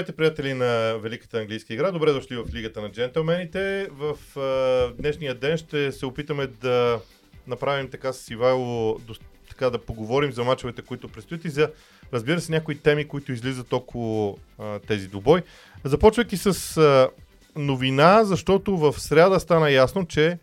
Здравейте, 0.00 0.16
приятели 0.16 0.54
на 0.54 0.98
Великата 0.98 1.38
английска 1.38 1.74
игра. 1.74 1.90
Добре 1.92 2.12
дошли 2.12 2.36
в 2.36 2.44
Лигата 2.54 2.80
на 2.80 2.90
джентълмените. 2.90 3.88
В 3.90 4.38
а, 4.38 4.92
днешния 5.02 5.34
ден 5.34 5.56
ще 5.56 5.92
се 5.92 6.06
опитаме 6.06 6.46
да 6.46 7.00
направим 7.46 7.90
така 7.90 8.12
с 8.12 8.30
Ивайло, 8.30 8.98
до, 8.98 9.14
така 9.48 9.70
да 9.70 9.78
поговорим 9.78 10.32
за 10.32 10.44
мачовете, 10.44 10.82
които 10.82 11.08
предстоят 11.08 11.44
и 11.44 11.48
за, 11.48 11.70
разбира 12.12 12.40
се, 12.40 12.52
някои 12.52 12.78
теми, 12.78 13.08
които 13.08 13.32
излизат 13.32 13.72
около 13.72 14.38
а, 14.58 14.78
тези 14.78 15.08
добой. 15.08 15.42
Започвайки 15.84 16.36
с 16.36 16.76
а, 16.76 17.08
новина, 17.56 18.24
защото 18.24 18.76
в 18.76 19.00
среда 19.00 19.38
стана 19.38 19.70
ясно, 19.70 20.06
че 20.06 20.38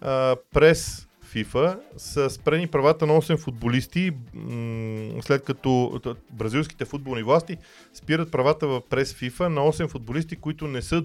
а, 0.00 0.36
през 0.54 1.08
FIFA 1.34 1.78
са 1.96 2.30
спрени 2.30 2.66
правата 2.66 3.06
на 3.06 3.12
8 3.12 3.36
футболисти, 3.36 4.12
след 5.20 5.44
като 5.44 6.00
бразилските 6.30 6.84
футболни 6.84 7.22
власти 7.22 7.56
спират 7.94 8.30
правата 8.30 8.80
през 8.90 9.14
FIFA 9.14 9.40
на 9.40 9.60
8 9.60 9.88
футболисти, 9.88 10.36
които 10.36 10.66
не 10.66 10.82
са 10.82 11.04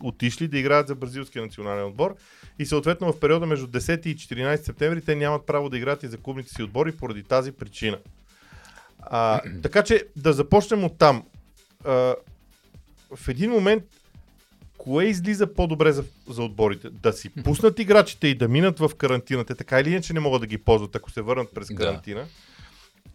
отишли 0.00 0.48
да 0.48 0.58
играят 0.58 0.88
за 0.88 0.94
бразилския 0.94 1.42
национален 1.42 1.84
отбор 1.84 2.16
и 2.58 2.66
съответно 2.66 3.12
в 3.12 3.20
периода 3.20 3.46
между 3.46 3.66
10 3.66 4.06
и 4.06 4.16
14 4.16 4.62
септември 4.62 5.00
те 5.00 5.14
нямат 5.14 5.46
право 5.46 5.68
да 5.68 5.76
играят 5.76 6.02
и 6.02 6.08
за 6.08 6.18
клубните 6.18 6.54
си 6.54 6.62
отбори 6.62 6.92
поради 6.92 7.22
тази 7.22 7.52
причина. 7.52 7.98
А, 9.00 9.40
така 9.62 9.82
че 9.82 10.06
да 10.16 10.32
започнем 10.32 10.84
от 10.84 10.98
там. 10.98 11.24
А, 11.84 12.14
в 13.16 13.28
един 13.28 13.50
момент 13.50 13.84
кое 14.84 15.04
излиза 15.04 15.54
по-добре 15.54 15.92
за, 15.92 16.04
за 16.28 16.42
отборите? 16.42 16.90
Да 16.90 17.12
си 17.12 17.30
пуснат 17.44 17.78
играчите 17.78 18.28
и 18.28 18.34
да 18.34 18.48
минат 18.48 18.78
в 18.78 18.90
карантината, 18.98 19.54
така 19.54 19.80
или 19.80 19.90
иначе 19.90 20.12
не 20.12 20.20
могат 20.20 20.40
да 20.40 20.46
ги 20.46 20.58
ползват, 20.58 20.96
ако 20.96 21.10
се 21.10 21.22
върнат 21.22 21.54
през 21.54 21.68
карантина. 21.68 22.20
Да. 22.20 22.26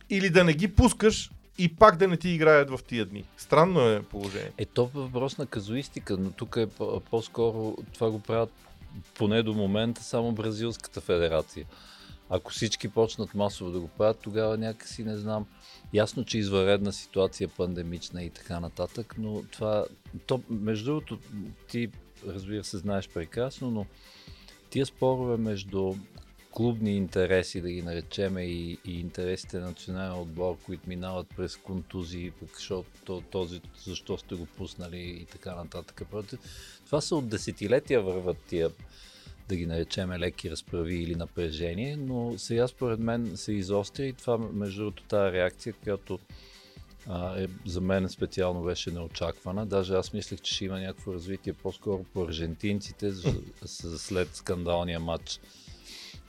Или 0.09 0.29
да 0.29 0.43
не 0.43 0.53
ги 0.53 0.67
пускаш 0.67 1.31
и 1.57 1.75
пак 1.75 1.97
да 1.97 2.07
не 2.07 2.17
ти 2.17 2.29
играят 2.29 2.69
в 2.69 2.79
тия 2.87 3.05
дни. 3.05 3.23
Странно 3.37 3.89
е 3.89 4.01
положение. 4.01 4.51
Е, 4.57 4.65
то 4.65 4.85
въпрос 4.93 5.37
на 5.37 5.45
казуистика, 5.45 6.17
но 6.17 6.31
тук 6.31 6.55
е 6.57 6.67
по-скоро 7.11 7.77
това 7.93 8.11
го 8.11 8.19
правят 8.19 8.51
поне 9.13 9.43
до 9.43 9.53
момента 9.53 10.03
само 10.03 10.31
Бразилската 10.31 11.01
федерация. 11.01 11.65
Ако 12.29 12.51
всички 12.51 12.89
почнат 12.89 13.35
масово 13.35 13.71
да 13.71 13.79
го 13.79 13.87
правят, 13.87 14.19
тогава 14.21 14.57
някакси 14.57 15.03
не 15.03 15.17
знам. 15.17 15.45
Ясно, 15.93 16.25
че 16.25 16.37
извънредна 16.37 16.93
ситуация, 16.93 17.47
пандемична 17.47 18.23
и 18.23 18.29
така 18.29 18.59
нататък, 18.59 19.15
но 19.17 19.43
това, 19.51 19.85
то, 20.25 20.41
между 20.49 20.85
другото, 20.85 21.19
ти 21.67 21.89
разбира 22.27 22.63
се 22.63 22.77
знаеш 22.77 23.09
прекрасно, 23.09 23.71
но 23.71 23.85
тия 24.69 24.85
спорове 24.85 25.37
между 25.37 25.95
клубни 26.51 26.97
интереси, 26.97 27.61
да 27.61 27.71
ги 27.71 27.81
наречеме, 27.81 28.43
и, 28.43 28.77
и 28.85 28.99
интересите 28.99 29.59
на 29.59 29.67
национален 29.67 30.21
отбор, 30.21 30.57
които 30.65 30.89
минават 30.89 31.27
през 31.37 31.57
контузии, 31.57 32.31
защото 32.55 33.21
този, 33.31 33.61
защо 33.85 34.17
сте 34.17 34.35
го 34.35 34.45
пуснали 34.45 34.99
и 34.99 35.25
така 35.25 35.55
нататък. 35.55 36.01
Това 36.85 37.01
са 37.01 37.15
от 37.15 37.29
десетилетия 37.29 38.01
върват 38.01 38.37
тия 38.47 38.69
да 39.49 39.55
ги 39.55 39.65
наречеме 39.65 40.19
леки 40.19 40.51
разправи 40.51 40.95
или 40.95 41.15
напрежение, 41.15 41.97
но 41.97 42.33
сега 42.37 42.67
според 42.67 42.99
мен 42.99 43.37
се 43.37 43.53
изостря 43.53 44.05
и 44.05 44.13
това 44.13 44.37
между 44.37 44.81
другото 44.81 45.03
тази 45.03 45.33
реакция, 45.33 45.73
която 45.73 46.19
а, 47.07 47.41
е, 47.41 47.47
за 47.65 47.81
мен 47.81 48.09
специално 48.09 48.63
беше 48.63 48.91
неочаквана. 48.91 49.65
Даже 49.65 49.93
аз 49.93 50.13
мислех, 50.13 50.41
че 50.41 50.55
ще 50.55 50.65
има 50.65 50.79
някакво 50.79 51.13
развитие 51.13 51.53
по-скоро 51.53 52.03
по 52.03 52.23
аржентинците 52.23 53.11
след 53.65 54.35
скандалния 54.35 54.99
матч, 54.99 55.39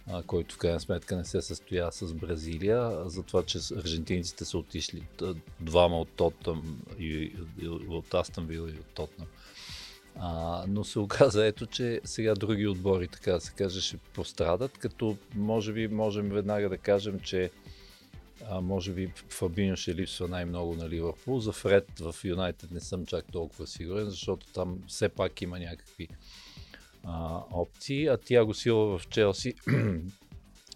а, 0.07 0.23
който 0.23 0.55
в 0.55 0.59
крайна 0.59 0.81
сметка 0.81 1.17
не 1.17 1.25
се 1.25 1.43
състоя 1.43 1.93
с 1.93 2.15
Бразилия, 2.15 3.09
за 3.09 3.23
това, 3.23 3.43
че 3.43 3.59
аржентинците 3.77 4.45
са 4.45 4.59
отишли 4.59 5.03
двама 5.61 6.01
от 6.01 6.09
Тоттъм 6.17 6.83
и, 6.99 7.33
и 7.63 7.69
от 7.69 8.15
Астън 8.15 8.47
Вил 8.47 8.69
и 8.69 8.79
от 8.81 8.95
Тотнам. 8.95 9.27
А, 10.17 10.65
но 10.69 10.85
се 10.85 10.99
оказа 10.99 11.47
ето, 11.47 11.67
че 11.67 12.01
сега 12.05 12.35
други 12.35 12.67
отбори, 12.67 13.09
така 13.09 13.33
да 13.33 13.41
се 13.41 13.53
каже, 13.53 13.81
ще 13.81 13.97
пострадат, 13.97 14.79
като 14.79 15.17
може 15.35 15.73
би 15.73 15.89
можем 15.89 16.29
веднага 16.29 16.69
да 16.69 16.79
кажем, 16.79 17.21
че 17.21 17.51
а, 18.49 18.61
може 18.61 18.93
би 18.93 19.13
Фабиньо 19.29 19.77
ще 19.77 19.95
липсва 19.95 20.29
най-много 20.29 20.75
на 20.77 20.89
Ливърпул. 20.89 21.41
За 21.41 21.53
Фред 21.53 21.99
в 21.99 22.15
Юнайтед 22.25 22.71
не 22.71 22.81
съм 22.81 23.07
чак 23.07 23.25
толкова 23.33 23.67
сигурен, 23.67 24.11
защото 24.11 24.47
там 24.53 24.79
все 24.87 25.09
пак 25.09 25.43
има 25.43 25.59
някакви 25.59 26.09
а, 27.05 27.43
опции, 27.53 28.07
а 28.07 28.17
Тяго 28.17 28.55
Сила 28.55 28.99
в 28.99 29.09
Челси 29.09 29.55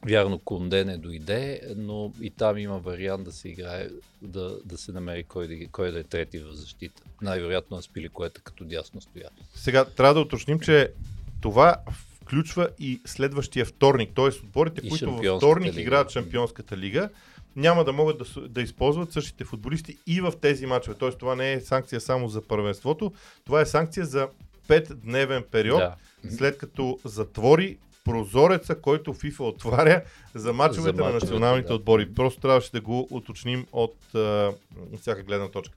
Вярно, 0.07 0.39
Конде 0.39 0.85
не 0.85 0.97
дойде, 0.99 1.61
но 1.77 2.13
и 2.21 2.31
там 2.31 2.59
има 2.59 2.79
вариант 2.79 3.25
да 3.25 3.33
се 3.33 3.49
играе, 3.49 3.89
да, 4.23 4.59
да 4.65 4.79
се 4.79 4.93
намери 4.93 5.25
кой 5.25 5.49
да, 5.49 5.67
кой 5.73 5.93
да 5.93 5.99
е 5.99 6.03
трети 6.03 6.39
в 6.39 6.53
защита. 6.53 7.03
Най-вероятно 7.23 7.77
Аспили, 7.77 8.09
което 8.09 8.41
като 8.45 8.65
дясно 8.65 9.01
стоя. 9.01 9.29
Сега 9.55 9.85
трябва 9.85 10.15
да 10.15 10.21
уточним, 10.21 10.61
че 10.61 10.93
това 11.41 11.77
включва 12.25 12.69
и 12.79 13.01
следващия 13.07 13.65
вторник, 13.65 14.11
т.е. 14.17 14.25
отборите, 14.25 14.81
и 14.85 14.89
които 14.89 15.17
във 15.17 15.37
вторник 15.37 15.73
лига. 15.73 15.81
играят 15.81 16.11
Шампионската 16.11 16.77
лига, 16.77 17.09
няма 17.57 17.85
да 17.85 17.93
могат 17.93 18.19
да, 18.19 18.49
да 18.49 18.63
използват 18.63 19.13
същите 19.13 19.45
футболисти 19.45 19.99
и 20.07 20.21
в 20.21 20.33
тези 20.41 20.67
матчове. 20.67 20.97
Т.е. 20.97 21.11
това 21.11 21.35
не 21.35 21.53
е 21.53 21.61
санкция 21.61 22.01
само 22.01 22.29
за 22.29 22.43
първенството, 22.43 23.13
това 23.45 23.61
е 23.61 23.67
санкция 23.67 24.07
за 24.07 24.29
5-дневен 24.69 25.45
период, 25.45 25.79
да. 25.79 25.95
след 26.31 26.59
като 26.59 26.99
затвори 27.05 27.79
прозореца, 28.05 28.75
който 28.75 29.15
FIFA 29.15 29.41
отваря 29.41 30.03
за 30.35 30.53
мачовете, 30.53 31.03
на 31.03 31.13
националните 31.13 31.69
да. 31.69 31.75
отбори. 31.75 32.15
Просто 32.15 32.41
трябваше 32.41 32.71
да 32.73 32.81
го 32.81 33.09
уточним 33.11 33.67
от 33.73 34.15
а, 34.15 34.53
всяка 35.01 35.23
гледна 35.23 35.49
точка. 35.49 35.75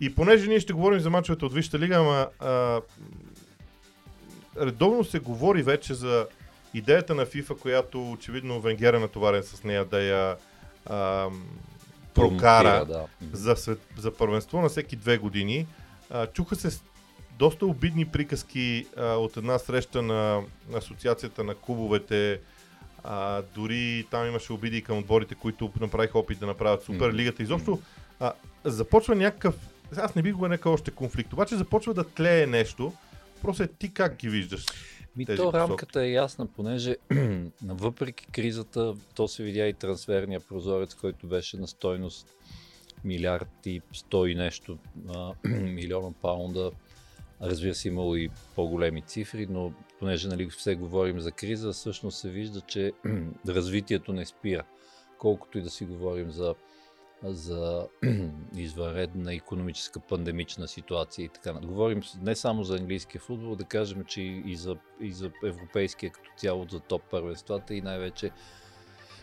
И 0.00 0.14
понеже 0.14 0.48
ние 0.48 0.60
ще 0.60 0.72
говорим 0.72 1.00
за 1.00 1.10
мачовете 1.10 1.44
от 1.44 1.54
Висшата 1.54 1.78
лига, 1.78 1.96
ама 1.96 2.28
а, 2.40 2.80
редовно 4.60 5.04
се 5.04 5.18
говори 5.18 5.62
вече 5.62 5.94
за 5.94 6.26
идеята 6.74 7.14
на 7.14 7.26
FIFA, 7.26 7.58
която 7.58 8.12
очевидно 8.12 8.60
Венгер 8.60 8.94
е 8.94 8.98
натоварен 8.98 9.42
с 9.42 9.64
нея 9.64 9.84
да 9.84 10.02
я 10.02 10.36
а, 10.86 11.28
прокара 12.14 12.84
да. 12.84 13.06
за, 13.32 13.76
за 13.98 14.16
първенство 14.16 14.62
на 14.62 14.68
всеки 14.68 14.96
две 14.96 15.18
години. 15.18 15.66
А, 16.10 16.26
чуха 16.26 16.56
се 16.56 16.78
доста 17.38 17.66
обидни 17.66 18.04
приказки 18.04 18.86
а, 18.96 19.14
от 19.14 19.36
една 19.36 19.58
среща 19.58 20.02
на 20.02 20.42
Асоциацията 20.74 21.44
на 21.44 21.54
клубовете. 21.54 22.40
А, 23.04 23.42
дори 23.54 24.06
там 24.10 24.26
имаше 24.26 24.52
обиди 24.52 24.82
към 24.82 24.98
отборите, 24.98 25.34
които 25.34 25.70
направиха 25.80 26.18
опит 26.18 26.38
да 26.38 26.46
направят 26.46 26.82
Суперлигата. 26.82 27.42
Изобщо 27.42 27.80
а, 28.20 28.32
започва 28.64 29.14
някакъв, 29.14 29.54
аз 29.96 30.14
не 30.14 30.22
бих 30.22 30.34
го 30.34 30.48
нарекал 30.48 30.72
още 30.72 30.90
конфликт, 30.90 31.32
обаче 31.32 31.56
започва 31.56 31.94
да 31.94 32.04
тлее 32.04 32.46
нещо. 32.46 32.92
Просто 33.42 33.62
е 33.62 33.66
ти 33.66 33.94
как 33.94 34.16
ги 34.16 34.28
виждаш? 34.28 34.66
Ми 35.16 35.26
то 35.26 35.52
рамката 35.52 36.02
е 36.02 36.10
ясна, 36.10 36.46
понеже 36.46 36.96
въпреки 37.62 38.26
кризата, 38.26 38.94
то 39.14 39.28
се 39.28 39.42
видя 39.42 39.66
и 39.66 39.74
трансферния 39.74 40.40
прозорец, 40.40 40.94
който 40.94 41.26
беше 41.26 41.56
на 41.56 41.66
стойност 41.66 42.34
милиард 43.04 43.66
и 43.66 43.82
сто 43.92 44.26
и 44.26 44.34
нещо 44.34 44.78
а, 45.08 45.32
милиона 45.48 46.12
паунда 46.22 46.70
Разбира 47.42 47.74
се, 47.74 47.88
имало 47.88 48.16
и 48.16 48.30
по-големи 48.54 49.02
цифри, 49.02 49.46
но 49.50 49.72
понеже 49.98 50.28
нали, 50.28 50.50
все 50.50 50.74
говорим 50.74 51.20
за 51.20 51.32
криза, 51.32 51.72
всъщност 51.72 52.18
се 52.18 52.30
вижда, 52.30 52.60
че 52.60 52.92
развитието 53.48 54.12
не 54.12 54.26
спира. 54.26 54.62
Колкото 55.18 55.58
и 55.58 55.62
да 55.62 55.70
си 55.70 55.84
говорим 55.84 56.30
за, 56.30 56.54
за 57.22 57.88
извънредна 58.56 59.34
економическа 59.34 60.00
пандемична 60.00 60.68
ситуация 60.68 61.24
и 61.24 61.28
така. 61.28 61.52
Говорим 61.52 62.02
не 62.22 62.34
само 62.34 62.64
за 62.64 62.76
английския 62.76 63.20
футбол, 63.20 63.56
да 63.56 63.64
кажем, 63.64 64.04
че 64.04 64.22
и 64.22 64.56
за, 64.56 64.76
и 65.00 65.12
за 65.12 65.30
европейския 65.44 66.10
като 66.10 66.30
цяло, 66.36 66.66
за 66.70 66.80
топ 66.80 67.02
първенствата 67.10 67.74
и 67.74 67.80
най-вече, 67.80 68.30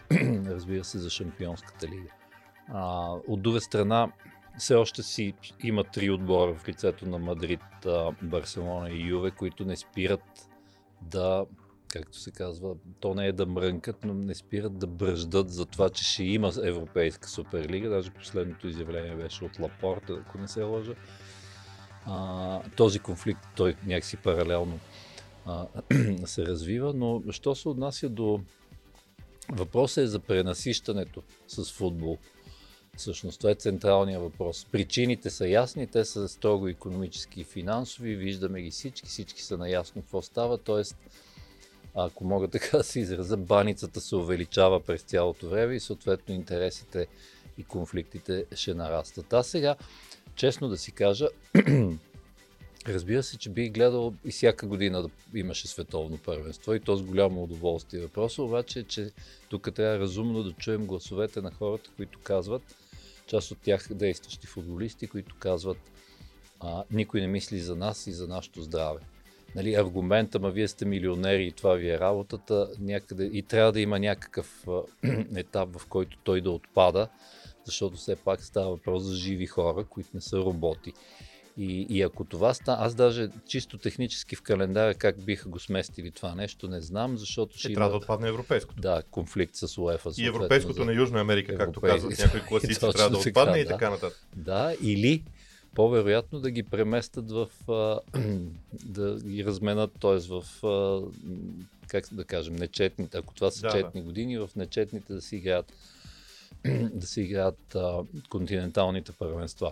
разбира 0.46 0.84
се, 0.84 1.00
за 1.00 1.10
шампионската 1.10 1.88
лига. 1.88 2.10
А, 2.68 3.12
от 3.28 3.42
друга 3.42 3.62
страна, 3.62 4.12
все 4.58 4.76
още 4.76 5.04
си 5.04 5.34
има 5.64 5.84
три 5.84 6.10
отбора 6.10 6.54
в 6.54 6.68
лицето 6.68 7.06
на 7.06 7.20
Мадрид, 7.20 7.60
Барселона 8.22 8.90
и 8.90 9.08
Юве, 9.08 9.32
които 9.32 9.66
не 9.66 9.76
спират 9.76 10.50
да, 11.02 11.46
както 11.88 12.18
се 12.18 12.32
казва, 12.32 12.76
то 13.00 13.14
не 13.14 13.28
е 13.28 13.32
да 13.32 13.46
мрънкат, 13.46 14.04
но 14.04 14.14
не 14.14 14.36
спират 14.36 14.78
да 14.78 14.88
бръждат 14.88 15.50
за 15.50 15.66
това, 15.66 15.90
че 15.90 16.04
ще 16.04 16.24
има 16.24 16.52
Европейска 16.64 17.30
суперлига. 17.30 17.90
Даже 17.90 18.12
последното 18.12 18.68
изявление 18.68 19.16
беше 19.16 19.46
от 19.46 19.60
Лапорта, 19.60 20.24
ако 20.28 20.38
не 20.38 20.48
се 20.48 20.64
лъжа. 20.64 20.94
А, 22.06 22.62
този 22.78 23.00
конфликт, 23.00 23.48
той 23.56 23.76
някакси 23.86 24.18
паралелно 24.18 24.80
а, 25.46 25.68
се 26.26 26.46
развива, 26.46 26.94
но 26.94 27.22
що 27.32 27.56
се 27.56 27.70
отнася 27.70 28.10
до 28.10 28.40
Въпросът 29.52 30.04
е 30.04 30.08
за 30.08 30.20
пренасищането 30.20 31.24
с 31.48 31.72
футбол. 31.72 32.18
Всъщност 32.98 33.40
това 33.40 33.52
е 33.52 33.56
централният 33.56 34.22
въпрос. 34.22 34.68
Причините 34.72 35.30
са 35.30 35.48
ясни, 35.48 35.88
те 35.88 36.06
са 36.06 36.30
строго 36.30 36.68
економически 36.68 37.42
и 37.42 37.44
финансови, 37.44 38.16
виждаме 38.16 38.62
ги 38.62 38.72
всички, 38.72 39.08
всички 39.08 39.42
са 39.42 39.58
наясно 39.58 40.02
какво 40.02 40.22
става, 40.22 40.58
т.е. 40.58 40.82
ако 41.96 42.24
мога 42.24 42.48
така 42.48 42.78
да 42.78 42.84
се 42.84 43.00
изразя, 43.00 43.38
баницата 43.38 44.02
се 44.02 44.16
увеличава 44.16 44.80
през 44.80 45.02
цялото 45.02 45.50
време 45.50 45.76
и 45.76 45.80
съответно 45.80 46.36
интересите 46.36 47.08
и 47.58 47.64
конфликтите 47.64 48.46
ще 48.56 48.74
нарастват. 48.74 49.34
А 49.34 49.44
сега 49.44 49.76
честно 50.36 50.70
да 50.70 50.78
си 50.78 50.92
кажа, 50.92 51.28
разбира 52.88 53.24
се, 53.24 53.38
че 53.38 53.50
бих 53.50 53.72
гледал 53.72 54.14
и 54.26 54.32
всяка 54.32 54.68
година 54.68 55.02
да 55.02 55.40
имаше 55.40 55.68
световно 55.68 56.18
първенство 56.18 56.74
и 56.74 56.80
то 56.80 56.96
с 56.96 57.04
голямо 57.04 57.44
удоволствие. 57.44 58.02
Въпросът 58.02 58.40
обаче 58.40 58.80
е, 58.80 58.84
че 58.84 59.12
тук 59.50 59.74
трябва 59.76 60.00
разумно 60.00 60.44
да 60.44 60.52
чуем 60.52 60.86
гласовете 60.86 61.42
на 61.42 61.52
хората, 61.52 61.90
които 61.98 62.20
казват, 62.24 62.62
част 63.28 63.52
от 63.52 63.58
тях 63.62 63.88
действащи 63.92 64.48
футболисти, 64.48 65.08
които 65.08 65.36
казват 65.40 65.78
а, 66.60 66.84
никой 66.92 67.22
не 67.22 67.28
мисли 67.28 67.60
за 67.60 67.76
нас 67.76 68.08
и 68.08 68.12
за 68.12 68.28
нашето 68.28 68.62
здраве. 68.62 69.00
Нали, 69.56 69.76
аргумента, 69.76 70.40
ма 70.40 70.52
вие 70.52 70.68
сте 70.68 70.86
милионери 70.86 71.46
и 71.48 71.52
това 71.52 71.74
ви 71.74 71.90
е 71.90 72.00
работата, 72.00 72.70
някъде, 72.80 73.26
и 73.34 73.42
трябва 73.42 73.72
да 73.72 73.80
има 73.80 74.00
някакъв 74.00 74.66
етап, 75.36 75.78
в 75.78 75.88
който 75.88 76.18
той 76.24 76.42
да 76.42 76.52
отпада, 76.52 77.08
защото 77.66 77.98
все 77.98 78.16
пак 78.16 78.42
става 78.42 78.70
въпрос 78.70 79.04
за 79.04 79.16
живи 79.16 79.46
хора, 79.46 79.84
които 79.84 80.10
не 80.14 80.22
са 80.22 80.38
роботи. 80.38 80.94
И, 81.58 81.88
и 81.90 82.02
ако 82.02 82.24
това 82.24 82.54
стане, 82.54 82.78
аз 82.82 82.96
даже 82.96 83.30
чисто 83.48 83.78
технически 83.78 84.36
в 84.36 84.42
календара 84.42 84.94
как 84.94 85.24
биха 85.24 85.50
го 85.50 85.60
сместили 85.60 86.12
това 86.12 86.36
нещо, 86.36 86.68
не 86.68 86.82
знам, 86.82 87.18
защото 87.18 87.58
ще 87.58 87.68
Е, 87.68 87.72
има... 87.72 87.76
трябва 87.76 87.92
да 87.92 87.98
отпадне 87.98 88.28
европейското. 88.28 88.82
Да, 88.82 89.04
конфликт 89.04 89.56
с 89.56 89.78
УЕФА. 89.78 90.10
И 90.18 90.26
европейското 90.26 90.76
за- 90.76 90.86
на 90.86 90.94
Южна 90.94 91.22
Америка, 91.22 91.58
както 91.58 91.80
Европей- 91.80 91.90
казват 91.90 92.20
някои 92.20 92.42
класици, 92.42 92.80
трябва 92.80 93.10
да 93.10 93.18
отпадне 93.20 93.58
и 93.58 93.64
да. 93.64 93.70
така 93.70 93.90
нататък. 93.90 94.28
Да, 94.36 94.76
или 94.82 95.24
по-вероятно 95.76 96.40
да 96.40 96.52
ги 96.52 96.64
преместят 96.64 97.32
в... 97.32 97.48
А, 97.68 98.00
да 98.74 99.20
ги 99.20 99.46
разменят, 99.46 99.92
т.е. 100.02 100.20
в... 100.20 100.64
А, 100.64 101.02
как 101.88 102.06
да 102.12 102.24
кажем, 102.24 102.56
нечетните, 102.56 103.18
ако 103.18 103.34
това 103.34 103.52
са 103.52 103.62
Да, 103.62 103.68
да. 103.68 103.74
четни 103.74 104.02
години, 104.02 104.38
в 104.38 104.50
нечетните 104.56 105.14
да 105.14 105.22
си 105.22 105.36
играят 105.36 105.74
да 106.94 107.08
си 107.08 107.22
играят 107.22 107.76
а, 107.76 108.00
континенталните 108.30 109.12
първенства. 109.12 109.72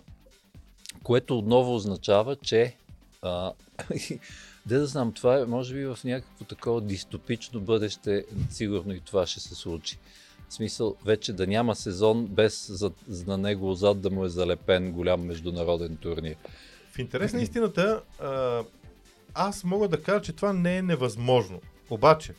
Което 1.03 1.37
отново 1.37 1.75
означава, 1.75 2.35
че 2.35 2.75
а, 3.21 3.51
де 4.65 4.77
да 4.77 4.87
знам, 4.87 5.13
това 5.13 5.39
е 5.39 5.45
може 5.45 5.73
би 5.75 5.85
в 5.85 5.99
някакво 6.03 6.45
такова 6.45 6.81
дистопично 6.81 7.59
бъдеще, 7.59 8.25
сигурно 8.49 8.93
и 8.93 8.99
това 8.99 9.27
ще 9.27 9.39
се 9.39 9.55
случи. 9.55 9.97
В 10.49 10.53
смисъл, 10.53 10.95
вече 11.05 11.33
да 11.33 11.47
няма 11.47 11.75
сезон 11.75 12.27
без 12.27 12.67
за, 12.71 12.91
на 13.27 13.37
него 13.37 13.73
зад 13.73 14.01
да 14.01 14.09
му 14.09 14.25
е 14.25 14.29
залепен 14.29 14.91
голям 14.91 15.21
международен 15.21 15.97
турнир. 15.97 16.35
В 16.91 16.99
интерес 16.99 17.33
на 17.33 17.41
истината, 17.41 18.01
а, 18.19 18.63
аз 19.33 19.63
мога 19.63 19.87
да 19.87 20.03
кажа, 20.03 20.21
че 20.21 20.33
това 20.33 20.53
не 20.53 20.77
е 20.77 20.81
невъзможно. 20.81 21.61
Обаче, 21.89 22.33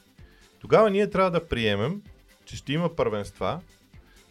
тогава 0.61 0.91
ние 0.91 1.11
трябва 1.11 1.31
да 1.31 1.49
приемем, 1.49 2.03
че 2.45 2.57
ще 2.57 2.73
има 2.73 2.97
първенства, 2.97 3.61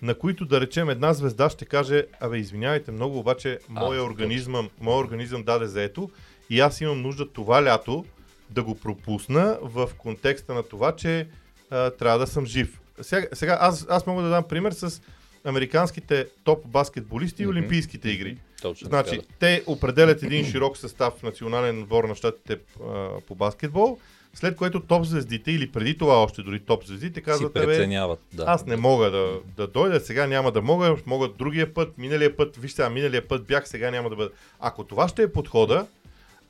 на 0.02 0.16
които 0.16 0.46
да 0.46 0.62
речем 0.62 0.90
една 0.90 1.14
звезда 1.14 1.50
ще 1.50 1.66
каже, 1.66 2.06
абе 2.20 2.38
извинявайте 2.38 2.92
много, 2.92 3.20
обаче 3.20 3.60
моя 3.70 4.00
точно. 4.00 4.06
организъм, 4.06 4.70
моя 4.80 4.98
организъм 4.98 5.44
даде 5.44 5.68
заето 5.68 6.10
и 6.50 6.60
аз 6.60 6.82
имам 6.82 7.02
нужда 7.02 7.30
това 7.30 7.64
лято 7.64 8.06
да 8.50 8.64
го 8.64 8.76
пропусна 8.76 9.58
в 9.62 9.90
контекста 9.98 10.54
на 10.54 10.64
това, 10.64 10.96
че 10.96 11.28
а, 11.70 11.92
трябва 11.92 12.20
да 12.20 12.28
съм 12.28 12.46
жив. 12.46 12.80
Сега, 13.02 13.28
сега 13.34 13.58
аз, 13.62 13.86
аз 13.90 14.06
мога 14.06 14.24
да 14.24 14.30
дам 14.30 14.44
пример 14.44 14.72
с 14.72 15.02
американските 15.46 16.28
топ 16.44 16.68
баскетболисти 16.68 17.44
и 17.44 17.46
Мгм. 17.46 17.58
Олимпийските 17.58 18.10
игри. 18.10 18.38
Точно 18.62 18.88
Значи, 18.88 19.10
така, 19.10 19.22
да. 19.22 19.28
те 19.40 19.64
определят 19.68 20.24
един 20.24 20.46
широк 20.46 20.78
състав 20.78 21.14
в 21.14 21.24
национален 21.24 21.82
отбор 21.82 22.04
на 22.04 22.16
щатите 22.16 22.58
а, 22.88 23.10
по 23.28 23.36
баскетбол, 23.36 24.00
след 24.34 24.56
което 24.56 24.80
топ 24.80 25.06
звездите 25.06 25.52
или 25.52 25.72
преди 25.72 25.98
това 25.98 26.24
още 26.24 26.42
дори 26.42 26.60
топ 26.60 26.86
звездите 26.86 27.22
казват, 27.22 27.54
бе. 27.54 27.88
Да. 28.34 28.44
аз 28.48 28.66
не 28.66 28.76
мога 28.76 29.12
да, 29.12 29.40
да 29.58 29.68
дойда, 29.68 30.00
сега 30.00 30.28
няма 30.28 30.52
да 30.52 30.62
мога, 30.62 30.96
мога 31.06 31.28
другия 31.28 31.74
път, 31.74 31.98
миналия 31.98 32.38
път, 32.38 32.58
виж 32.58 32.72
сега, 32.72 32.90
миналия 32.90 33.28
път 33.28 33.44
бях, 33.44 33.68
сега 33.68 33.92
няма 33.92 34.10
да 34.10 34.16
бъда. 34.16 34.30
Ако 34.60 34.84
това 34.84 35.08
ще 35.08 35.24
е 35.24 35.32
подхода, 35.32 35.86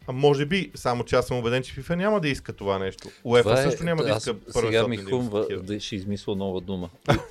а 0.07 0.11
може 0.11 0.45
би, 0.45 0.71
само 0.75 1.03
че 1.03 1.15
аз 1.15 1.27
съм 1.27 1.37
убеден, 1.37 1.63
че 1.63 1.73
FIFA 1.73 1.95
няма 1.95 2.19
да 2.19 2.29
иска 2.29 2.53
това 2.53 2.79
нещо. 2.79 3.09
УЕФА 3.23 3.53
е- 3.53 3.57
също 3.57 3.83
няма 3.83 4.03
да 4.03 4.09
иска 4.09 4.35
Сега 4.49 4.87
ми 4.87 4.97
да 4.97 5.03
хумва 5.03 5.47
да 5.63 5.79
ще 5.79 5.95
измисля 5.95 6.35
нова 6.35 6.61
дума. 6.61 6.89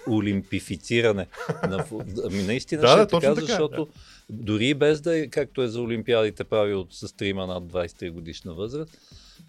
Олимпифициране. 0.08 1.26
на, 1.69 1.85
ами 2.25 2.43
наистина 2.43 2.81
Да, 2.81 2.88
ще 2.88 2.96
да, 2.96 3.03
е 3.03 3.06
така, 3.06 3.35
защото 3.35 3.88
дори 4.31 4.67
и 4.67 4.75
без 4.75 5.00
да 5.00 5.19
е, 5.19 5.26
както 5.29 5.62
е 5.62 5.69
за 5.69 5.81
Олимпиадите 5.81 6.44
правил 6.44 6.87
с 6.91 7.17
трима 7.17 7.46
над 7.46 7.64
23 7.64 8.11
годишна 8.11 8.55
възраст, 8.55 8.99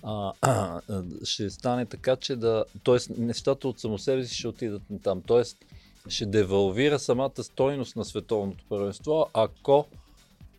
а, 0.03 0.33
а, 0.41 0.81
ще 1.23 1.49
стане 1.49 1.85
така, 1.85 2.15
че 2.15 2.35
да... 2.35 2.65
Тоест, 2.83 3.09
нещата 3.17 3.67
от 3.67 3.79
само 3.79 3.97
себе 3.97 4.25
си 4.25 4.35
ще 4.35 4.47
отидат 4.47 4.89
на 4.89 4.99
там. 4.99 5.21
Тоест, 5.21 5.57
ще 6.07 6.25
девалвира 6.25 6.99
самата 6.99 7.43
стойност 7.43 7.95
на 7.95 8.05
световното 8.05 8.65
първенство, 8.69 9.29
ако 9.33 9.85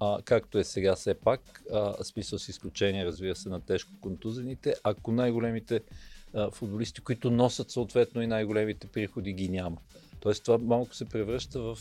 а, 0.01 0.23
както 0.25 0.59
е 0.59 0.65
сега 0.65 0.97
все 0.97 1.15
пак, 1.15 1.63
а, 1.73 2.05
смисъл 2.05 2.39
с 2.39 2.49
изключение, 2.49 3.05
разбира 3.05 3.37
се, 3.37 3.49
на 3.49 3.61
тежко 3.61 3.91
контузените, 4.01 4.75
ако 4.85 5.13
най-големите 5.13 5.81
а, 6.35 6.51
футболисти, 6.51 7.01
които 7.01 7.31
носят 7.31 7.71
съответно 7.71 8.23
и 8.23 8.27
най-големите 8.27 8.87
приходи, 8.87 9.33
ги 9.33 9.49
няма. 9.49 9.77
Тоест 10.21 10.45
това 10.45 10.59
малко 10.59 10.95
се 10.95 11.05
превръща 11.05 11.61
в 11.61 11.79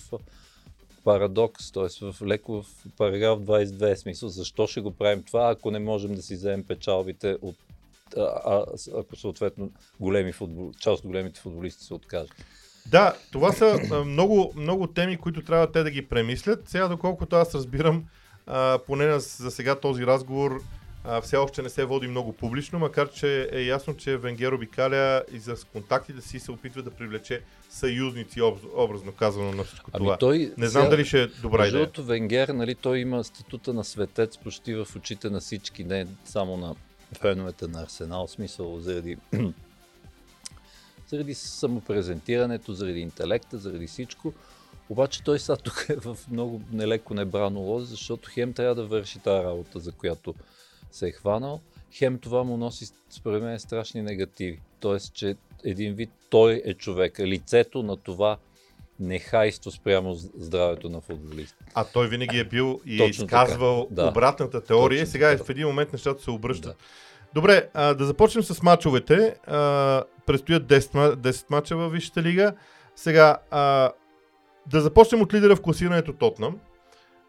парадокс, 1.04 1.72
т.е. 1.72 2.12
в 2.12 2.22
леко 2.22 2.62
в 2.62 2.66
параграф 2.98 3.40
22 3.40 3.96
смисъл. 3.96 4.30
Защо 4.30 4.68
ще 4.68 4.82
го 4.82 4.92
правим 4.92 5.24
това, 5.24 5.52
ако 5.52 5.72
не 5.72 5.80
можем 5.80 6.16
да 6.16 6.22
си 6.22 6.36
вземем 6.36 6.64
печалбите 6.64 7.38
от 7.42 7.56
а, 8.18 8.66
ако 8.98 9.16
съответно 9.16 9.72
големи 10.00 10.32
футбол, 10.32 10.72
част 10.80 11.04
от 11.04 11.08
големите 11.08 11.40
футболисти 11.40 11.84
се 11.84 11.94
откажат. 11.94 12.46
Да, 12.86 13.16
това 13.32 13.52
са 13.52 13.80
много, 14.06 14.54
много 14.56 14.88
теми, 14.88 15.18
които 15.18 15.42
трябва 15.42 15.72
те 15.72 15.84
да 15.84 15.92
ги 15.92 16.08
премислят. 16.08 16.70
Сега, 16.70 16.88
доколкото 16.88 17.36
аз 17.36 17.56
разбирам, 17.56 18.06
а, 18.48 18.80
поне 18.88 19.20
за 19.20 19.52
сега 19.52 19.80
този 19.80 20.06
разговор 20.06 20.62
а, 21.04 21.22
все 21.22 21.38
още 21.38 21.62
не 21.62 21.70
се 21.70 21.86
води 21.86 22.08
много 22.08 22.34
публично, 22.34 22.80
макар 22.80 23.12
че 23.12 23.50
е 23.52 23.62
ясно, 23.62 23.96
че 23.96 24.18
Венгер 24.18 24.52
обикаля 24.52 25.24
и 25.32 25.40
за 25.40 25.56
контактите 25.66 26.22
си 26.22 26.40
се 26.40 26.52
опитва 26.52 26.82
да 26.84 26.92
привлече 26.92 27.42
съюзници, 27.70 28.42
образно 28.76 29.12
казано 29.12 29.52
на 29.52 29.64
всичко 29.64 29.90
Ами 29.94 30.06
това. 30.06 30.18
той 30.18 30.54
Не 30.58 30.68
знам 30.68 30.84
сега- 30.84 30.90
дали 30.90 31.06
ще 31.06 31.22
е 31.22 31.28
добра 31.28 31.68
идея. 31.68 31.72
другото, 31.74 32.04
Венгер, 32.04 32.48
нали, 32.48 32.76
той 32.76 33.00
има 33.00 33.24
статута 33.24 33.74
на 33.74 33.84
светец 33.84 34.38
почти 34.38 34.74
в 34.76 34.88
очите 34.96 35.30
на 35.30 35.40
всички, 35.40 35.84
не 35.84 36.08
само 36.26 36.58
на 36.58 36.76
феновете 37.14 37.68
на 37.68 37.82
Арсенал, 37.82 38.28
смисъл 38.28 38.80
заради 38.80 39.18
заради 41.08 41.34
самопрезентирането, 41.34 42.74
заради 42.74 43.00
интелекта, 43.00 43.58
заради 43.58 43.88
всичко. 43.88 44.34
Обаче 44.90 45.24
той 45.24 45.40
сега 45.40 45.56
тук 45.56 45.86
е 45.90 45.96
в 45.96 46.18
много 46.32 46.62
нелеко 46.72 47.14
небрано 47.14 47.60
лоз, 47.60 47.84
защото 47.84 48.30
хем 48.30 48.54
трябва 48.54 48.76
да 48.76 48.86
върши 48.86 49.20
тази 49.20 49.44
работа, 49.44 49.80
за 49.80 49.92
която 49.92 50.36
се 50.92 51.08
е 51.08 51.12
хванал, 51.12 51.60
хем 51.94 52.20
това 52.20 52.44
му 52.44 52.58
носи 52.58 52.86
според 53.10 53.44
мен 53.44 53.60
страшни 53.60 54.02
негативи. 54.02 54.60
Тоест, 54.80 55.14
че 55.14 55.36
един 55.64 55.94
вид 55.94 56.10
той 56.30 56.62
е 56.66 56.74
човека, 56.74 57.28
лицето 57.28 57.84
на 57.84 57.98
това 57.98 58.38
нехайство 59.00 59.72
спрямо 59.72 60.14
здравето 60.16 60.90
на 60.90 61.02
футболист. 61.02 61.56
А 61.74 61.84
той 61.84 62.08
винаги 62.08 62.40
е 62.40 62.44
бил 62.44 62.80
и 62.86 62.96
е 62.96 62.98
Точно 62.98 63.26
изказвал 63.26 63.84
така, 63.90 64.02
да. 64.02 64.10
обратната 64.10 64.62
теория. 64.64 65.00
Точно 65.02 65.12
Сега 65.12 65.32
така. 65.32 65.44
в 65.44 65.50
един 65.50 65.68
момент 65.68 65.94
нещата 65.94 66.24
се 66.24 66.32
обръщат. 66.32 66.78
Да. 66.78 66.84
Добре, 67.34 67.70
а, 67.74 67.94
да 67.94 68.06
започнем 68.06 68.44
с 68.44 68.64
мачовете. 68.64 69.36
А, 69.48 70.04
предстоят 70.26 70.64
10, 70.64 70.80
ма- 70.80 71.16
10 71.16 71.50
мача 71.50 71.76
във 71.76 71.92
Висшата 71.92 72.22
лига. 72.22 72.54
Сега, 72.96 73.38
а, 73.52 73.92
да 74.68 74.82
започнем 74.82 75.22
от 75.22 75.34
лидера 75.34 75.56
в 75.56 75.62
класирането 75.62 76.14
Тотнам. 76.14 76.60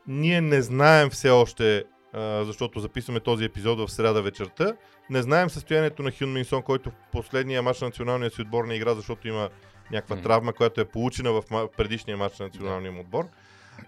Ние 0.06 0.40
не 0.40 0.62
знаем 0.62 1.10
все 1.10 1.30
още, 1.30 1.84
защото 2.20 2.80
записваме 2.80 3.20
този 3.20 3.44
епизод 3.44 3.78
в 3.78 3.92
среда 3.92 4.20
вечерта, 4.20 4.76
не 5.10 5.22
знаем 5.22 5.50
състоянието 5.50 6.02
на 6.02 6.12
Хюн 6.18 6.32
Минсон, 6.32 6.62
който 6.62 6.90
в 6.90 6.94
последния 7.12 7.62
матч 7.62 7.80
на 7.80 7.86
националния 7.86 8.30
си 8.30 8.42
отбор 8.42 8.64
не 8.64 8.74
игра, 8.74 8.94
защото 8.94 9.28
има 9.28 9.48
някаква 9.90 10.16
М. 10.16 10.22
травма, 10.22 10.52
която 10.52 10.80
е 10.80 10.84
получена 10.84 11.32
в 11.32 11.68
предишния 11.76 12.16
матч 12.16 12.38
на 12.38 12.44
националния 12.46 12.92
му 12.92 13.00
отбор. 13.00 13.24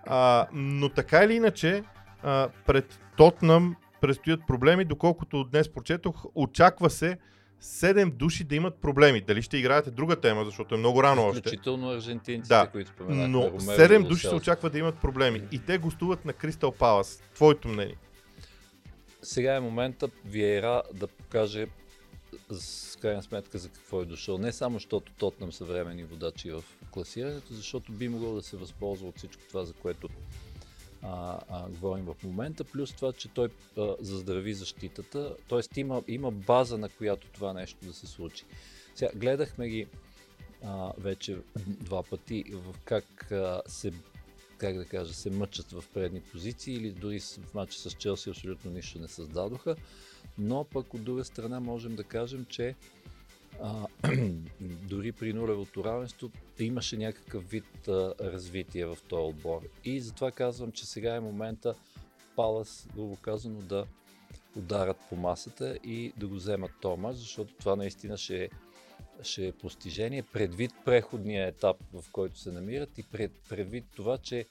А, 0.07 0.47
но 0.53 0.89
така 0.89 1.25
или 1.25 1.35
иначе, 1.35 1.85
а, 2.23 2.49
пред 2.67 3.01
Тотнам 3.17 3.77
предстоят 4.01 4.41
проблеми, 4.47 4.85
доколкото 4.85 5.45
днес 5.45 5.73
прочетох, 5.73 6.25
очаква 6.35 6.91
се 6.91 7.19
7 7.63 8.11
души 8.11 8.45
да 8.45 8.55
имат 8.55 8.75
проблеми. 8.75 9.21
Дали 9.21 9.43
ще 9.43 9.57
играете 9.57 9.91
друга 9.91 10.17
тема, 10.17 10.45
защото 10.45 10.75
е 10.75 10.79
много 10.79 11.03
рано 11.03 11.27
още. 11.27 11.41
Включително 11.41 11.91
аржентинците, 11.91 12.55
Да, 12.55 12.67
които 12.67 12.91
споменахме. 12.91 13.29
Но 13.29 13.39
Ромеро 13.39 13.61
7 13.61 14.03
Ло 14.03 14.09
души 14.09 14.27
се 14.27 14.35
очаква 14.35 14.71
да 14.71 14.79
имат 14.79 14.99
проблеми. 14.99 15.43
И 15.53 15.59
те 15.59 15.79
гостуват 15.79 16.25
на 16.25 16.33
Кристал 16.33 16.73
Палас. 16.73 17.23
Твоето 17.35 17.69
мнение? 17.69 17.97
Сега 19.25 19.55
е 19.55 19.61
момента 19.61 20.09
Виера 20.25 20.83
да 20.95 21.07
покаже 21.07 21.67
с 22.51 22.97
крайна 22.97 23.23
сметка 23.23 23.59
за 23.59 23.69
какво 23.69 24.03
е 24.03 24.05
дошъл. 24.05 24.39
Не 24.39 24.53
само 24.53 24.77
защото 24.77 25.13
Тотнам 25.13 25.53
са 25.53 25.65
времени 25.65 26.05
водачи 26.05 26.51
в 26.51 26.65
класирането, 26.91 27.55
защото 27.55 27.93
би 27.93 28.09
могъл 28.09 28.35
да 28.35 28.43
се 28.43 28.57
възползва 28.57 29.09
от 29.09 29.19
всичко 29.19 29.43
това, 29.49 29.65
за 29.65 29.73
което 29.73 30.09
а, 31.03 31.41
а, 31.49 31.69
говорим 31.69 32.05
в 32.05 32.17
момента, 32.25 32.65
плюс 32.65 32.93
това, 32.93 33.13
че 33.13 33.29
той 33.29 33.49
а, 33.79 33.95
заздрави 34.01 34.55
защитата, 34.55 35.37
т.е. 35.49 35.81
Има, 35.81 36.03
има 36.09 36.31
база, 36.31 36.79
на 36.79 36.89
която 36.89 37.27
това 37.27 37.53
нещо 37.53 37.79
да 37.83 37.93
се 37.93 38.07
случи. 38.07 38.45
Сега, 38.95 39.11
гледахме 39.15 39.69
ги 39.69 39.87
а, 40.65 40.93
вече 40.99 41.39
два 41.67 42.03
пъти 42.03 42.45
в 42.53 42.75
как 42.85 43.33
а, 43.33 43.63
се 43.67 43.93
как 44.65 44.77
да 44.77 44.85
кажа, 44.85 45.15
се 45.15 45.31
мъчат 45.31 45.73
в 45.73 45.85
предни 45.95 46.21
позиции 46.21 46.75
или 46.75 46.91
дори 46.91 47.21
в 47.21 47.55
матча 47.55 47.79
с 47.79 47.91
Челси 47.91 48.31
абсолютно 48.31 48.71
нищо 48.71 48.99
не 48.99 49.09
създадоха. 49.09 49.77
Но 50.39 50.65
пък 50.65 50.95
от 50.95 51.05
друга 51.05 51.25
страна 51.25 51.61
можем 51.61 51.97
да 51.97 52.05
кажем, 52.05 52.47
че 52.49 52.75
а, 53.63 53.87
дори 54.61 55.13
при 55.13 55.33
нулевото 55.33 55.85
равенство 55.85 56.31
имаше 56.59 56.97
някакъв 56.97 57.51
вид 57.51 57.89
а, 57.89 58.15
развитие 58.21 58.87
в 58.87 58.99
този 59.09 59.23
отбор. 59.23 59.63
И 59.85 60.01
затова 60.01 60.31
казвам, 60.31 60.73
че 60.73 60.87
сега 60.87 61.15
е 61.15 61.21
момента 61.21 61.75
Палас, 62.37 62.89
грубо 62.95 63.17
казано, 63.17 63.61
да 63.61 63.87
ударят 64.57 64.97
по 65.09 65.17
масата 65.17 65.79
и 65.85 66.13
да 66.17 66.27
го 66.27 66.35
вземат 66.35 66.71
Тома, 66.81 67.13
защото 67.13 67.55
това 67.55 67.77
наистина 67.77 68.17
ще 68.17 68.45
е, 68.45 68.49
ще 69.23 69.47
е 69.47 69.53
постижение 69.53 70.23
предвид 70.23 70.71
преходния 70.85 71.47
етап, 71.47 71.77
в 71.93 72.05
който 72.13 72.39
се 72.39 72.53
намират 72.53 72.99
и 72.99 73.03
пред, 73.03 73.33
предвид 73.49 73.85
това, 73.97 74.19
че 74.19 74.47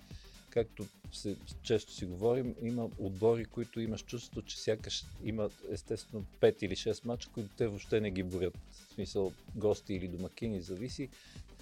както 0.50 0.86
се, 1.12 1.36
често 1.64 1.94
си 1.94 2.06
говорим, 2.06 2.56
има 2.62 2.90
отбори, 3.00 3.46
които 3.46 3.80
имаш 3.80 4.04
чувството, 4.04 4.42
че 4.42 4.60
сякаш 4.60 5.06
има 5.24 5.50
естествено 5.72 6.26
5 6.42 6.64
или 6.64 6.76
6 6.76 7.06
мача, 7.06 7.30
които 7.34 7.50
те 7.58 7.68
въобще 7.68 8.02
не 8.02 8.12
ги 8.12 8.24
борят. 8.24 8.58
В 8.72 8.94
смисъл 8.94 9.34
гости 9.56 9.94
или 9.94 10.08
домакини, 10.08 10.62
зависи. 10.62 11.10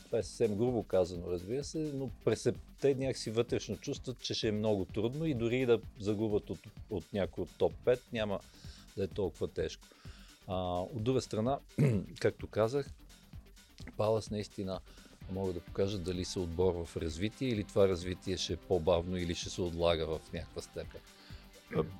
Това 0.05 0.19
е 0.19 0.23
съвсем 0.23 0.57
грубо 0.57 0.83
казано, 0.83 1.27
разбира 1.27 1.63
се, 1.63 1.91
но 1.93 2.09
през 2.25 2.49
те 2.81 2.95
някакси 2.95 3.31
вътрешно 3.31 3.77
чувстват, 3.77 4.19
че 4.19 4.33
ще 4.33 4.47
е 4.47 4.51
много 4.51 4.85
трудно 4.85 5.25
и 5.25 5.33
дори 5.33 5.65
да 5.65 5.79
загубят 5.99 6.49
от, 6.49 6.59
от 6.89 7.13
някой 7.13 7.41
от 7.41 7.49
топ 7.57 7.73
5, 7.85 7.99
няма 8.13 8.39
да 8.97 9.03
е 9.03 9.07
толкова 9.07 9.47
тежко. 9.47 9.87
А, 10.51 10.79
от 10.79 11.03
друга 11.03 11.21
страна, 11.21 11.59
както 12.19 12.47
казах, 12.47 12.89
Палас 13.97 14.31
наистина 14.31 14.79
мога 15.31 15.53
да 15.53 15.59
покажа 15.59 15.97
дали 15.97 16.25
са 16.25 16.39
отбор 16.39 16.85
в 16.85 16.97
развитие 16.97 17.49
или 17.49 17.63
това 17.63 17.87
развитие 17.87 18.37
ще 18.37 18.53
е 18.53 18.57
по-бавно 18.57 19.17
или 19.17 19.35
ще 19.35 19.49
се 19.49 19.61
отлага 19.61 20.05
в 20.05 20.19
някаква 20.33 20.61
степен. 20.61 21.01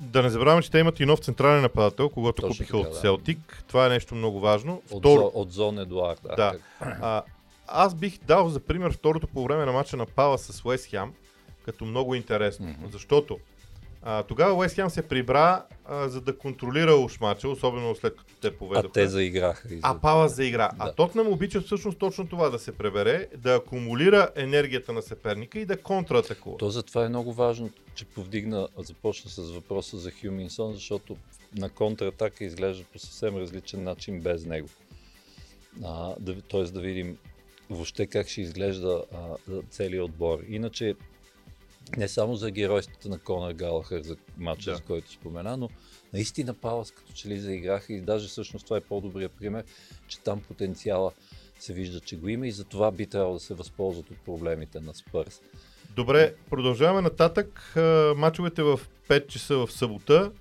Да 0.02 0.24
не 0.24 0.30
забравяме, 0.30 0.62
че 0.62 0.72
те 0.72 0.80
имат 0.80 1.00
и 1.00 1.06
нов 1.06 1.20
централен 1.20 1.62
нападател, 1.62 2.10
когато 2.10 2.42
Точно 2.42 2.54
купиха 2.54 2.78
така, 2.78 2.88
от 2.88 2.94
да. 2.94 3.00
Селтик. 3.00 3.64
Това 3.68 3.86
е 3.86 3.90
нещо 3.90 4.16
много 4.16 4.40
важно. 4.40 4.82
От, 4.92 5.00
Второ, 5.00 5.22
Зо, 5.22 5.32
от 5.34 5.52
Зон 5.52 5.80
Едуард. 5.80 6.20
Да. 6.24 6.36
Да. 6.36 6.58
А, 6.80 7.24
аз 7.68 7.96
бих 7.96 8.20
дал 8.20 8.50
за 8.50 8.60
пример 8.60 8.94
второто 8.94 9.28
по 9.28 9.44
време 9.44 9.66
на 9.66 9.72
матча 9.72 9.98
на 9.98 10.06
Пала 10.06 10.38
с 10.38 10.66
Уест 10.66 10.86
Хем, 10.86 11.14
като 11.66 11.86
много 11.86 12.16
интересно, 12.16 12.68
Мгм. 12.68 12.88
защото 12.92 13.40
а, 14.04 14.24
тогава 14.24 14.54
Уест 14.54 14.76
Хем 14.76 14.90
се 14.90 15.02
прибра, 15.02 15.66
а, 15.86 16.10
за 16.10 16.22
да 16.22 16.38
контролира 16.38 16.96
уж 16.96 17.20
матча, 17.20 17.50
особено 17.50 17.96
след 17.96 18.16
като 18.16 18.34
те 18.42 18.48
А 18.48 18.58
поведоха. 18.58 18.94
те 18.94 19.08
заиграха. 19.08 19.74
И 19.74 19.80
А 19.82 19.94
за... 19.94 20.00
Пала 20.00 20.30
заигра. 20.30 20.70
А 20.80 20.86
Да. 20.86 20.94
Тотнам 20.94 21.28
обича 21.28 21.62
всъщност 21.62 21.98
точно 21.98 22.28
това 22.28 22.50
да 22.50 22.60
се 22.60 22.72
пребере, 22.72 23.28
да 23.38 23.56
акумулира 23.56 24.30
енергията 24.36 24.94
на 24.94 25.02
съперника 25.02 25.60
и 25.60 25.66
да 25.66 25.78
контратакува. 25.78 26.58
То 26.58 26.70
затова 26.70 27.06
е 27.06 27.10
много 27.10 27.34
важно, 27.34 27.70
че 27.96 28.06
повдигна, 28.06 28.68
започна 28.78 29.30
с 29.32 29.52
въпроса 29.52 29.98
за 29.98 30.12
Хюминсон, 30.12 30.74
защото 30.74 31.18
на 31.58 31.70
контратака 31.70 32.44
изглежда 32.44 32.84
по 32.94 33.00
съвсем 33.00 33.38
различен 33.38 33.84
начин 33.84 34.22
без 34.22 34.46
него. 34.46 34.68
А, 35.84 36.16
да, 36.20 36.42
т.е. 36.42 36.64
да 36.64 36.82
видим 36.82 37.18
въобще 37.70 38.08
как 38.08 38.28
ще 38.28 38.42
изглежда 38.42 39.04
а, 39.14 39.18
целият 39.70 40.06
отбор. 40.06 40.40
Иначе 40.48 40.96
не 41.98 42.08
само 42.08 42.36
за 42.36 42.52
геройството 42.52 43.10
на 43.10 43.20
Конър 43.20 43.54
Галахър 43.54 44.02
за 44.02 44.16
матча, 44.38 44.72
Да. 44.72 44.76
за 44.78 44.84
който 44.84 45.12
спомена, 45.12 45.58
но 45.58 45.70
наистина 46.14 46.54
Палас 46.54 46.92
като 46.92 47.14
че 47.14 47.28
ли 47.30 47.40
заиграха 47.40 47.94
и 47.94 48.02
даже 48.02 48.28
всъщност 48.28 48.66
това 48.66 48.78
е 48.78 48.82
по-добрият 48.82 49.32
пример, 49.32 49.64
че 50.08 50.20
там 50.20 50.42
потенциала 50.42 51.12
се 51.60 51.74
вижда, 51.74 52.00
че 52.00 52.18
го 52.18 52.30
има 52.30 52.48
и 52.48 52.52
затова 52.52 52.92
би 52.92 53.06
трябвало 53.06 53.34
да 53.34 53.40
се 53.40 53.54
възползват 53.54 54.12
от 54.12 54.18
проблемите 54.26 54.80
на 54.80 54.94
Спърс. 54.94 55.42
Добре, 55.96 56.34
продължаваме 56.50 57.02
нататък. 57.02 57.74
А, 57.76 58.14
Мачовете 58.18 58.64
в 58.64 58.80
5 59.10 59.28
часа 59.28 59.58
в 59.58 59.72
събота. 59.72 60.32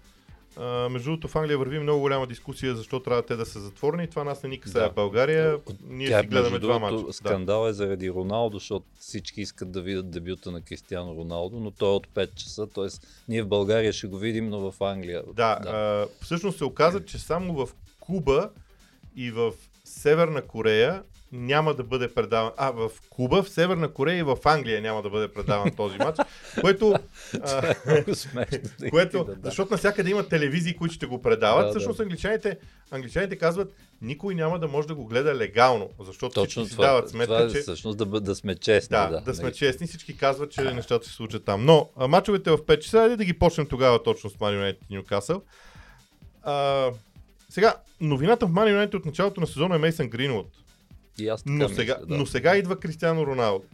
А, 0.61 0.89
Между 0.89 1.11
другото 1.11 1.29
в 1.29 1.37
Англия 1.37 1.59
върви 1.59 1.79
много 1.79 2.01
голяма 2.01 2.27
дискусия 2.27 2.77
защо 2.77 3.01
трябва 3.01 3.23
те 3.23 3.37
да 3.37 3.47
са 3.47 3.61
затворени. 3.61 4.09
Това 4.11 4.25
нас 4.25 4.43
не 4.43 4.49
ни 4.49 4.61
касае 4.61 4.83
Да. 4.83 4.91
България. 4.91 5.59
Ние 5.89 6.09
Тя, 6.09 6.21
си 6.21 6.27
гледаме 6.27 6.59
два 6.59 6.79
мача. 6.79 7.05
Да. 7.07 7.13
Скандал 7.13 7.69
е 7.69 7.73
заради 7.73 8.11
Роналдо, 8.11 8.59
защото 8.59 8.87
всички 8.99 9.41
искат 9.41 9.73
да 9.73 9.83
видят 9.83 10.11
дебюта 10.11 10.51
на 10.51 10.61
Кристиано 10.61 11.15
Роналдо, 11.17 11.61
но 11.61 11.71
той 11.71 11.89
е 11.89 11.97
от 11.97 12.07
5 12.07 12.35
часа, 12.35 12.67
т.е. 12.67 12.87
ние 13.29 13.43
в 13.43 13.49
България 13.49 13.93
ще 13.93 14.07
го 14.07 14.19
видим, 14.19 14.49
но 14.49 14.71
в 14.71 14.85
Англия. 14.85 15.23
Да, 15.35 15.59
А, 15.67 16.07
всъщност 16.25 16.59
се 16.59 16.65
оказа, 16.65 17.05
че 17.05 17.19
само 17.19 17.67
в 17.67 17.69
Куба 18.01 18.51
и 19.17 19.31
в 19.31 19.53
Северна 19.85 20.43
Корея 20.43 21.03
няма 21.33 21.75
да 21.75 21.85
бъде 21.85 22.15
предаван. 22.15 22.53
А, 22.57 22.71
в 22.71 22.91
Куба, 23.11 23.43
в 23.43 23.49
Северна 23.49 23.89
Корея 23.89 24.19
и 24.19 24.23
в 24.23 24.39
Англия 24.45 24.81
няма 24.81 25.03
да 25.03 25.11
бъде 25.11 25.29
предаван 25.29 25.71
този 25.71 25.99
матч, 25.99 26.19
което, 26.61 26.95
а, 27.43 27.75
смешно. 28.15 28.59
което 28.91 29.25
да, 29.25 29.35
да. 29.35 29.41
защото 29.45 29.73
навсякъде 29.73 30.11
има 30.11 30.29
телевизии, 30.29 30.77
които 30.77 30.95
ще 30.95 31.07
го 31.07 31.23
предават. 31.23 31.67
Да, 31.67 31.71
всъщност 31.71 31.97
да. 31.97 32.03
англичаните, 32.03 32.59
англичаните 32.91 33.37
казват, 33.37 33.75
никой 34.03 34.35
няма 34.35 34.59
да 34.59 34.69
може 34.69 34.89
да 34.89 34.95
го 34.95 35.07
гледа 35.07 35.35
легално, 35.35 35.91
защото 36.01 36.35
Точно 36.35 36.63
всички 36.63 36.69
си 36.69 36.77
това, 36.77 36.87
дават 36.87 37.11
сметка, 37.11 37.35
това 37.35 37.47
е 37.47 37.51
че 37.51 37.61
всъщност 37.61 37.99
да, 37.99 38.07
да 38.21 38.35
сме 38.35 38.55
честни. 38.55 38.97
да, 38.97 39.11
Да, 39.11 39.21
да, 39.21 39.35
сме 39.35 39.45
нали? 39.45 39.55
честни, 39.55 39.87
всички 39.87 40.17
казват, 40.17 40.51
че 40.51 40.63
нещата 40.63 41.07
се 41.07 41.13
случат 41.13 41.45
там. 41.45 41.65
Но 41.65 41.89
а, 41.97 42.09
мачовете 42.09 42.51
в 42.51 42.59
5 42.59 42.79
часа, 42.79 43.17
да 43.17 43.25
ги 43.25 43.39
почнем 43.39 43.67
тогава 43.67 44.03
точно 44.03 44.31
с 44.31 44.35
United 44.35 44.79
и 44.91 44.97
Ньюкасъл. 44.97 45.43
А, 46.43 46.87
сега, 47.49 47.75
новината 48.01 48.47
в 48.47 48.51
Man 48.51 48.87
United 48.87 48.95
от 48.95 49.07
началото 49.07 49.41
на 49.41 49.47
сезона 49.47 49.75
е 49.75 49.79
Мейсън 49.79 50.09
Гринвуд. 50.09 50.47
И 51.21 51.29
аз 51.29 51.43
така 51.43 51.53
Но 51.53 51.59
мисля, 51.59 51.75
сега, 51.75 51.97
да. 51.99 52.17
но 52.17 52.27
сега 52.27 52.57
идва 52.57 52.77
Кристиано 52.77 53.27
Роналдо. 53.27 53.65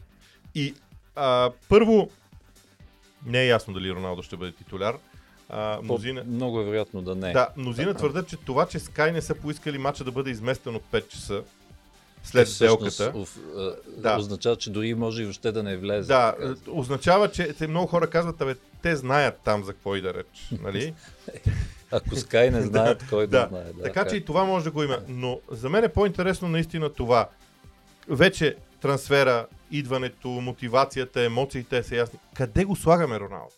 И 0.55 0.75
а, 1.17 1.51
първо, 1.69 2.11
не 3.27 3.43
е 3.43 3.47
ясно 3.47 3.75
дали 3.75 3.93
Роналдо 3.93 4.23
ще 4.23 4.37
бъде 4.37 4.53
титуляр. 4.53 4.97
А, 5.49 5.77
По- 5.77 5.83
мнозина, 5.85 6.25
Много 6.25 6.61
е 6.61 6.65
вероятно 6.65 7.03
да 7.03 7.15
не. 7.15 7.33
да, 7.33 7.49
мнозина 7.57 7.95
твърдят, 7.95 8.29
че 8.29 8.37
това, 8.37 8.67
че 8.67 8.79
Sky 8.79 9.11
не 9.11 9.23
са 9.23 9.35
поискали 9.35 9.79
мача 9.79 10.05
да 10.05 10.13
бъде 10.13 10.31
изместен 10.31 10.77
от 10.77 10.83
5 10.85 11.09
часа 11.09 11.43
след 12.27 12.49
Всъщност, 12.49 12.95
сделката. 12.95 13.27
а, 13.57 13.77
Да. 13.97 14.17
Означава, 14.19 14.57
че 14.57 14.71
дори 14.71 14.95
може 14.95 15.23
и 15.23 15.25
въобще 15.25 15.53
да 15.53 15.63
не 15.63 15.77
влезе. 15.77 16.09
Да, 16.09 16.35
означава, 16.69 17.31
че 17.31 17.53
те 17.53 17.67
много 17.67 17.87
хора 17.87 18.11
казват, 18.11 18.41
абе, 18.41 18.55
те 18.83 18.97
знаят 18.97 19.41
там 19.45 19.65
за 19.65 19.73
какво 19.73 19.97
и 19.97 20.01
да 20.01 20.15
реч, 20.15 20.51
нали? 20.63 20.95
Ако 21.91 22.17
Скай 22.17 22.51
не 22.51 22.63
знаят, 22.63 23.05
кой 23.11 23.27
да, 23.27 23.41
да, 23.43 23.49
знае. 23.49 23.73
Да, 23.73 23.83
така 23.83 24.01
как? 24.01 24.11
че 24.11 24.17
и 24.17 24.25
това 24.25 24.45
може 24.45 24.65
да 24.65 24.71
го 24.71 24.83
има. 24.83 24.99
Но 25.09 25.41
за 25.51 25.69
мен 25.69 25.85
е 25.85 25.89
по-интересно 25.89 26.49
наистина 26.49 26.93
това. 26.93 27.29
Вече 28.09 28.57
трансфера, 28.81 29.47
идването, 29.71 30.29
мотивацията, 30.29 31.23
емоциите 31.25 31.83
са 31.83 31.97
ясни. 31.97 32.19
Къде 32.35 32.65
го 32.65 32.77
слагаме 32.77 33.21
Роналдо? 33.21 33.55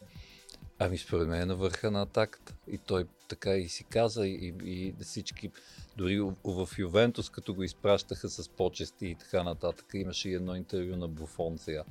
Ами 0.79 0.99
според 0.99 1.29
мен 1.29 1.41
е 1.43 1.47
на 1.47 1.57
върха 1.57 1.91
на 1.91 2.03
атаката. 2.03 2.55
И 2.71 2.79
той 2.79 3.05
така 3.29 3.55
и 3.55 3.69
си 3.69 3.85
каза, 3.85 4.27
и, 4.27 4.55
и 4.65 4.95
всички, 5.03 5.51
дори 5.99 6.21
в- 6.45 6.79
Ювентус, 6.79 7.31
като 7.31 7.55
го 7.55 7.63
изпращаха 7.63 8.29
с 8.29 8.49
почести 8.49 9.07
и 9.07 9.15
така 9.15 9.43
нататък, 9.43 9.87
имаше 9.95 10.31
и 10.31 10.35
едно 10.35 10.55
интервю 10.55 10.97
на 10.97 11.09
Буфон 11.09 11.59
сега. 11.59 11.85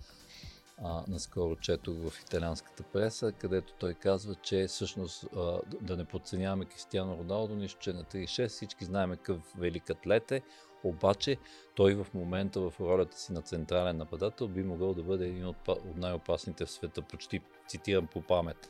А, 0.83 1.03
наскоро 1.07 1.55
четох 1.55 1.95
в 2.09 2.21
италианската 2.21 2.83
преса, 2.83 3.31
където 3.31 3.73
той 3.79 3.93
казва, 3.93 4.35
че 4.35 4.67
всъщност 4.67 5.25
а, 5.35 5.59
да- 5.81 5.97
не 5.97 6.05
подценяваме 6.05 6.65
Кристиано 6.65 7.17
Роналдо, 7.17 7.55
нищо, 7.55 7.79
че 7.79 7.89
е 7.89 7.93
на 7.93 8.03
36, 8.03 8.47
всички 8.47 8.85
знаем 8.85 9.09
какъв 9.09 9.37
велик 9.57 9.89
атлет 9.89 10.31
е, 10.31 10.41
обаче 10.83 11.37
той 11.75 11.95
в 11.95 12.07
момента 12.13 12.59
в 12.61 12.73
ролята 12.79 13.19
си 13.19 13.33
на 13.33 13.41
централен 13.41 13.97
нападател 13.97 14.47
би 14.47 14.63
могъл 14.63 14.93
да 14.93 15.03
бъде 15.03 15.27
един 15.27 15.45
от, 15.47 15.67
от 15.67 15.97
най-опасните 15.97 16.65
в 16.65 16.71
света, 16.71 17.01
почти 17.01 17.41
цитирам 17.67 18.07
по 18.07 18.21
памет. 18.21 18.69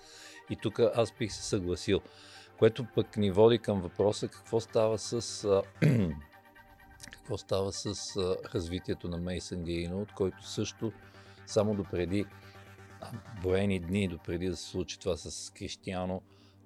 И 0.49 0.55
тук 0.55 0.79
аз 0.79 1.11
бих 1.19 1.33
се 1.33 1.43
съгласил, 1.43 2.01
което 2.59 2.85
пък 2.95 3.17
ни 3.17 3.31
води 3.31 3.59
към 3.59 3.81
въпроса 3.81 4.27
какво 4.27 4.59
става 4.59 4.97
с 4.97 5.45
какво 7.11 7.37
става 7.37 7.73
с 7.73 8.15
развитието 8.55 9.09
на 9.09 9.17
Мейсън 9.17 9.63
Гейнолд, 9.63 10.11
който 10.11 10.49
също 10.49 10.91
само 11.45 11.75
допреди 11.75 12.25
а, 13.01 13.11
броени 13.43 13.79
дни, 13.79 14.07
допреди 14.07 14.47
да 14.47 14.55
се 14.55 14.69
случи 14.69 14.99
това 14.99 15.17
с 15.17 15.53
Кристиано, 15.53 16.21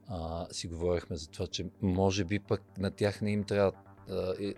а, 0.07 0.47
си 0.51 0.67
говорихме 0.67 1.15
за 1.15 1.29
това, 1.29 1.47
че 1.47 1.65
може 1.81 2.23
би 2.23 2.39
пък 2.39 2.61
на 2.77 2.91
тях 2.91 3.21
не 3.21 3.31
им 3.31 3.43
трябва 3.43 3.71
а, 4.09 4.33
и, 4.39 4.55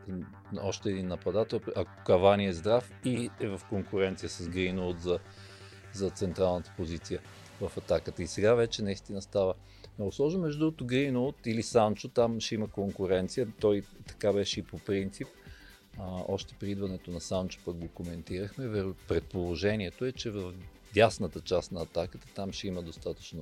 още 0.61 0.89
един 0.89 1.07
нападател, 1.07 1.59
ако 1.75 1.91
Кавани 2.05 2.47
е 2.47 2.53
здрав 2.53 2.91
и 3.05 3.29
е 3.39 3.47
в 3.47 3.61
конкуренция 3.69 4.29
с 4.29 4.49
Гринолд 4.49 5.01
за, 5.01 5.19
за 5.93 6.09
централната 6.09 6.73
позиция 6.77 7.19
в 7.61 7.77
атаката. 7.77 8.23
И 8.23 8.27
сега 8.27 8.53
вече 8.53 8.83
наистина 8.83 9.21
става 9.21 9.53
много 9.97 10.11
сложно. 10.11 10.39
Между 10.39 10.59
другото, 10.59 10.85
Гринолд 10.85 11.35
или 11.45 11.63
Санчо, 11.63 12.07
там 12.07 12.39
ще 12.39 12.55
има 12.55 12.67
конкуренция. 12.67 13.47
Той 13.59 13.83
така 14.07 14.33
беше 14.33 14.59
и 14.59 14.63
по 14.63 14.79
принцип. 14.79 15.27
А, 15.99 16.23
още 16.27 16.55
при 16.59 16.71
идването 16.71 17.11
на 17.11 17.21
Санчо 17.21 17.59
пък 17.65 17.75
го 17.75 17.87
коментирахме. 17.87 18.93
Предположението 19.07 20.05
е, 20.05 20.11
че 20.11 20.31
в 20.31 20.53
дясната 20.93 21.41
част 21.41 21.71
на 21.71 21.81
атаката 21.81 22.27
там 22.35 22.51
ще 22.51 22.67
има 22.67 22.81
достатъчно 22.81 23.41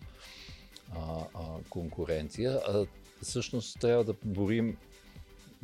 а, 0.96 1.25
а, 1.34 1.41
конкуренция. 1.70 2.60
А, 2.67 2.86
всъщност 3.22 3.79
трябва 3.79 4.03
да 4.03 4.13
борим 4.24 4.77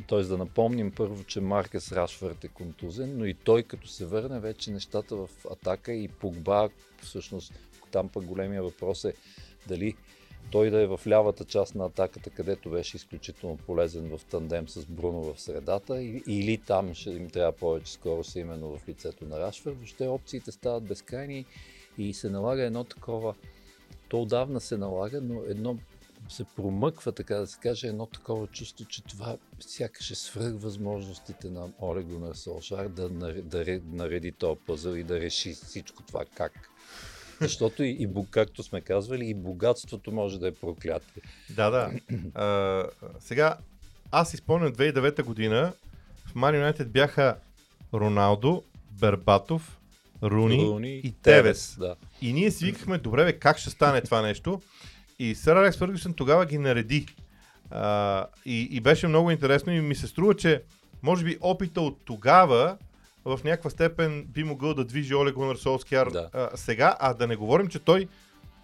т.е. 0.08 0.22
да 0.22 0.38
напомним 0.38 0.92
първо, 0.96 1.24
че 1.24 1.40
Маркес 1.40 1.92
Рашфърт 1.92 2.44
е 2.44 2.48
контузен, 2.48 3.18
но 3.18 3.24
и 3.24 3.34
той 3.34 3.62
като 3.62 3.88
се 3.88 4.06
върне 4.06 4.40
вече 4.40 4.70
нещата 4.70 5.16
в 5.16 5.28
атака 5.50 5.92
и 5.92 6.08
Погба 6.08 6.68
всъщност 7.02 7.52
Там 7.90 8.08
пък 8.08 8.24
големия 8.24 8.62
въпрос 8.62 9.04
е 9.04 9.14
дали 9.66 9.94
той 10.50 10.70
да 10.70 10.80
е 10.82 10.86
в 10.86 11.00
лявата 11.06 11.44
част 11.44 11.74
на 11.74 11.84
атаката, 11.86 12.30
където 12.30 12.70
беше 12.70 12.96
изключително 12.96 13.56
полезен 13.56 14.16
в 14.18 14.24
тандем 14.24 14.68
с 14.68 14.86
Бруно 14.86 15.34
в 15.34 15.40
средата, 15.40 16.02
или 16.02 16.58
там 16.58 16.94
ще 16.94 17.10
им 17.10 17.30
трябва 17.30 17.52
повече 17.52 17.92
скорост 17.92 18.36
именно 18.36 18.78
в 18.78 18.88
лицето 18.88 19.24
на 19.24 19.40
Рашфер. 19.40 19.70
Въобще 19.70 20.06
опциите 20.06 20.52
стават 20.52 20.84
безкрайни 20.84 21.44
и 21.98 22.14
се 22.14 22.30
налага 22.30 22.62
едно 22.62 22.84
такова, 22.84 23.34
то 24.08 24.22
отдавна 24.22 24.60
се 24.60 24.76
налага, 24.76 25.20
но 25.20 25.42
едно 25.48 25.78
се 26.28 26.44
промъква, 26.44 27.12
така 27.12 27.34
да 27.34 27.46
се 27.46 27.58
каже, 27.58 27.86
едно 27.86 28.06
такова 28.06 28.46
чувство, 28.46 28.84
че 28.84 29.04
това 29.04 29.36
сякаш 29.60 30.10
е 30.10 30.14
свръх 30.14 30.52
възможностите 30.54 31.50
на 31.50 31.70
Оле 31.82 32.02
Гунар 32.02 32.34
Солшар 32.34 32.88
да, 32.88 33.08
да 33.42 33.80
нареди 33.92 34.32
този 34.32 34.60
пъзъл 34.66 34.94
и 34.94 35.02
да 35.02 35.20
реши 35.20 35.52
всичко 35.52 36.02
това 36.02 36.24
как. 36.34 36.70
Защото 37.40 37.82
и, 37.82 37.88
и, 37.88 38.08
както 38.30 38.62
сме 38.62 38.80
казвали, 38.80 39.26
и 39.26 39.34
богатството 39.34 40.12
може 40.12 40.40
да 40.40 40.48
е 40.48 40.54
проклятие. 40.54 41.22
Да, 41.50 41.70
да. 41.70 41.90
А, 42.34 42.84
сега, 43.20 43.56
аз 44.10 44.34
изпомням 44.34 44.72
2009 44.72 45.22
година, 45.22 45.72
в 46.26 46.34
Ман 46.34 46.54
Юнайтед 46.54 46.90
бяха 46.90 47.36
Роналдо, 47.94 48.62
Бербатов, 49.00 49.78
Руни, 50.22 50.64
Руни 50.66 51.00
и 51.04 51.12
Тевес. 51.12 51.76
Да. 51.78 51.96
И 52.22 52.32
ние 52.32 52.50
си 52.50 52.64
викахме, 52.64 52.98
добре, 52.98 53.24
бе, 53.24 53.32
как 53.32 53.58
ще 53.58 53.70
стане 53.70 54.00
това 54.00 54.22
нещо? 54.22 54.60
И 55.18 55.34
сър 55.34 55.56
Алекс 55.56 55.78
Фъргюсън 55.78 56.14
тогава 56.14 56.46
ги 56.46 56.58
нареди. 56.58 57.06
А, 57.70 58.26
и, 58.44 58.68
и 58.70 58.80
беше 58.80 59.08
много 59.08 59.30
интересно 59.30 59.72
и 59.72 59.80
ми 59.80 59.94
се 59.94 60.06
струва, 60.06 60.34
че 60.34 60.62
може 61.02 61.24
би 61.24 61.38
опита 61.40 61.80
от 61.80 61.98
тогава 62.04 62.76
в 63.36 63.44
някаква 63.44 63.70
степен 63.70 64.24
би 64.24 64.44
могъл 64.44 64.74
да 64.74 64.84
движи 64.84 65.14
Олег 65.14 65.34
Гунар 65.34 65.56
Солскияр 65.56 66.10
да. 66.10 66.28
а, 66.32 66.50
сега, 66.54 66.96
а 67.00 67.14
да 67.14 67.26
не 67.26 67.36
говорим, 67.36 67.68
че 67.68 67.78
той 67.78 68.08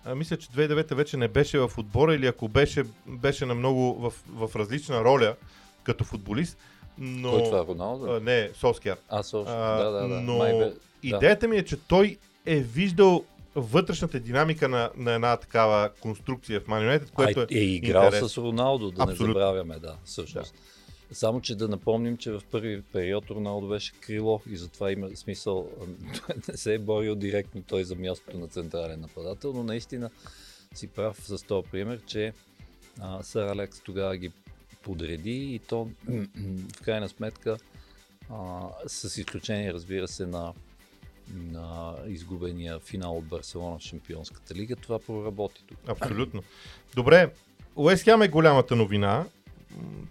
а, 0.05 0.15
мисля, 0.15 0.37
че 0.37 0.49
2009 0.49 0.95
вече 0.95 1.17
не 1.17 1.29
беше 1.29 1.59
в 1.59 1.71
отбора 1.79 2.15
или 2.15 2.27
ако 2.27 2.49
беше, 2.49 2.85
беше 3.07 3.47
на 3.47 3.55
много 3.55 3.95
в, 3.95 4.13
в 4.29 4.57
различна 4.57 5.05
роля 5.05 5.35
като 5.83 6.05
футболист. 6.05 6.59
Но, 6.99 7.31
Кой 7.31 7.43
това, 7.43 7.67
Роналдо? 7.67 8.13
А, 8.13 8.21
не, 8.21 8.51
Солскияр. 8.55 8.97
А, 9.09 9.23
Солскияр, 9.23 9.79
да, 9.79 9.91
да, 9.91 10.09
да. 10.09 10.21
Но 10.21 10.37
Майбе, 10.37 10.73
идеята 11.03 11.49
ми 11.49 11.57
е, 11.57 11.65
че 11.65 11.77
той 11.77 12.17
е 12.47 12.57
виждал 12.57 13.25
вътрешната 13.55 14.21
динамика 14.21 14.69
на, 14.69 14.91
на 14.97 15.13
една 15.13 15.37
такава 15.37 15.91
конструкция 16.01 16.61
в 16.61 16.67
Man 16.67 16.99
United, 16.99 17.11
което 17.11 17.41
е, 17.41 17.47
е 17.51 17.59
играл 17.59 18.05
интерес. 18.05 18.33
с 18.33 18.39
Роналдо, 18.39 18.91
да 18.91 19.03
Абсолютно. 19.03 19.27
не 19.27 19.33
забравяме, 19.33 19.79
да, 19.79 19.97
всъщност. 20.05 20.55
Да. 20.55 20.74
Само, 21.13 21.41
че 21.41 21.55
да 21.55 21.69
напомним, 21.69 22.17
че 22.17 22.31
в 22.31 22.43
първи 22.51 22.83
период 22.83 23.31
Роналдо 23.31 23.69
беше 23.69 23.93
крило 24.01 24.41
и 24.51 24.57
затова 24.57 24.93
има 24.93 25.17
смисъл, 25.17 25.71
не 26.49 26.57
се 26.57 26.75
е 26.75 26.79
борил 26.79 27.15
директно 27.15 27.63
той 27.63 27.85
за 27.85 27.97
мястото 27.97 28.39
на 28.39 28.49
централен 28.49 29.01
нападател, 29.01 29.53
но 29.53 29.63
наистина 29.65 30.11
си 30.75 30.87
прав 30.89 31.17
с 31.21 31.43
този 31.43 31.69
пример, 31.71 32.01
че 32.07 32.33
а, 33.01 33.23
Сър 33.23 33.47
Алекс 33.47 33.81
тогава 33.81 34.17
ги 34.17 34.33
подреди 34.83 35.55
и 35.55 35.59
то 35.59 35.91
в 36.77 36.83
крайна 36.83 37.09
сметка 37.09 37.59
а, 38.31 38.69
с 38.87 39.19
изключение 39.19 39.73
разбира 39.73 40.09
се 40.09 40.27
на 40.27 40.53
на 41.29 41.95
изгубения 42.07 42.79
финал 42.79 43.17
от 43.17 43.25
Барселона 43.25 43.79
в 43.79 43.83
Шампионската 43.83 44.55
лига, 44.55 44.77
това 44.77 44.99
проработи 44.99 45.65
тук. 45.67 45.79
Абсолютно. 45.87 46.43
Добре, 46.95 47.31
Уест 47.77 48.05
Хем 48.05 48.23
е 48.23 48.29
голямата 48.29 48.77
новина, 48.77 49.25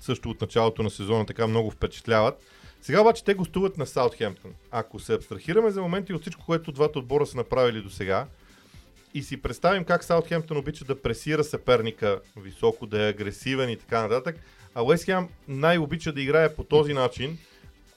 също 0.01 0.29
от 0.29 0.41
началото 0.41 0.83
на 0.83 0.89
сезона 0.89 1.25
така 1.25 1.47
много 1.47 1.71
впечатляват. 1.71 2.43
Сега 2.81 3.01
обаче 3.01 3.23
те 3.23 3.33
гостуват 3.33 3.77
на 3.77 3.85
Саутхемптън. 3.85 4.51
Ако 4.71 4.99
се 4.99 5.13
абстрахираме 5.13 5.71
за 5.71 5.81
моменти 5.81 6.13
от 6.13 6.21
всичко, 6.21 6.45
което 6.45 6.71
двата 6.71 6.99
отбора 6.99 7.25
са 7.25 7.37
направили 7.37 7.81
до 7.81 7.89
сега, 7.89 8.27
и 9.13 9.23
си 9.23 9.41
представим 9.41 9.83
как 9.83 10.03
Саутхемптън 10.03 10.57
обича 10.57 10.85
да 10.85 11.01
пресира 11.01 11.43
съперника 11.43 12.21
високо, 12.37 12.85
да 12.85 13.05
е 13.05 13.09
агресивен 13.09 13.69
и 13.69 13.77
така 13.77 14.01
нататък, 14.01 14.35
а 14.75 14.83
Уест 14.83 15.09
най-обича 15.47 16.13
да 16.13 16.21
играе 16.21 16.55
по 16.55 16.63
този 16.63 16.93
начин, 16.93 17.37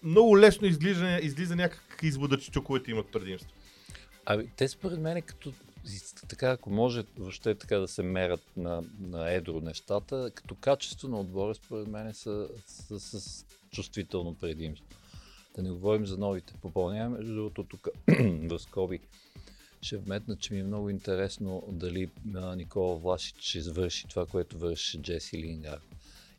много 0.03 0.39
лесно 0.39 0.67
излиза, 0.67 1.19
излиза 1.23 1.57
някак 1.57 2.01
извода, 2.03 2.39
че 2.39 2.51
чуковете 2.51 2.91
имат 2.91 3.07
предимство. 3.07 3.51
Ами, 4.27 4.49
те 4.57 4.69
според 4.69 5.01
мен 5.01 5.23
като 5.23 5.53
така, 6.29 6.51
ако 6.51 6.71
може 6.71 7.05
въобще 7.19 7.55
така 7.55 7.79
да 7.79 7.89
се 7.89 8.03
мерят 8.03 8.43
на, 8.57 8.83
на 9.01 9.31
едро 9.31 9.61
нещата, 9.61 10.31
като 10.35 10.55
качество 10.55 11.09
на 11.09 11.21
отбора, 11.21 11.55
според 11.55 11.89
мен 11.89 12.15
са, 12.15 12.49
с 12.99 13.45
чувствително 13.71 14.35
предимство. 14.35 14.87
Да 15.57 15.63
не 15.63 15.71
говорим 15.71 16.07
за 16.07 16.19
новите 16.19 16.55
попълнения, 16.63 17.11
между 17.11 17.35
другото 17.35 17.65
тук 17.65 17.89
в 18.49 18.59
скоби 18.59 19.01
ще 19.83 19.97
вметна, 19.97 20.37
че 20.37 20.55
ми 20.55 20.61
е 20.61 20.65
много 20.65 20.91
интересно 20.91 21.63
дали 21.69 22.11
Никола 22.57 22.97
Влашич 22.97 23.37
ще 23.41 23.59
извърши 23.59 24.09
това, 24.09 24.27
което 24.27 24.59
върши 24.59 25.03
Джеси 25.03 25.39
Лингар 25.39 25.81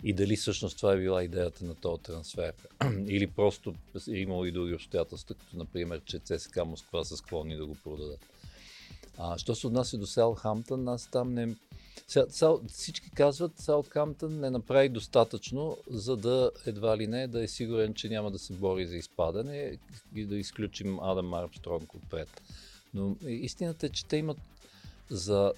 и 0.03 0.13
дали 0.13 0.36
всъщност 0.36 0.77
това 0.77 0.93
е 0.93 0.97
била 0.97 1.23
идеята 1.23 1.65
на 1.65 1.75
този 1.75 2.03
трансфер. 2.03 2.53
Или 3.07 3.27
просто 3.27 3.75
е 4.10 4.15
имало 4.15 4.45
и 4.45 4.51
други 4.51 4.73
обстоятелства, 4.73 5.36
като 5.36 5.57
например, 5.57 6.01
че 6.05 6.19
ЦСКА 6.19 6.65
Москва 6.65 7.03
са 7.03 7.17
склонни 7.17 7.55
да 7.55 7.65
го 7.65 7.75
продадат. 7.83 8.19
А, 9.17 9.38
що 9.38 9.56
се 9.56 9.67
отнася 9.67 9.97
до 9.97 10.08
Саутхамптън, 10.08 10.88
аз 10.88 11.08
там 11.08 11.34
не... 11.34 11.56
Сал, 12.30 12.62
всички 12.67 13.12
казват, 13.12 13.51
Саутхамптън 13.60 14.39
не 14.39 14.49
направи 14.49 14.89
достатъчно, 14.89 15.77
за 15.89 16.17
да 16.17 16.51
едва 16.65 16.97
ли 16.97 17.08
не 17.08 17.27
да 17.27 17.43
е 17.43 17.47
сигурен, 17.47 17.93
че 17.93 18.10
няма 18.10 18.32
да 18.32 18.39
се 18.39 18.53
бори 18.53 18.88
за 18.88 18.95
изпадане 18.95 19.77
и 20.15 20.25
да 20.25 20.38
изключим 20.38 20.99
Адам 20.99 21.34
Армстронг 21.34 21.93
отпред. 21.93 22.41
Но 22.93 23.15
истината 23.27 23.86
е, 23.86 23.89
че 23.89 24.06
те 24.06 24.17
имат 24.17 24.38
за 25.10 25.53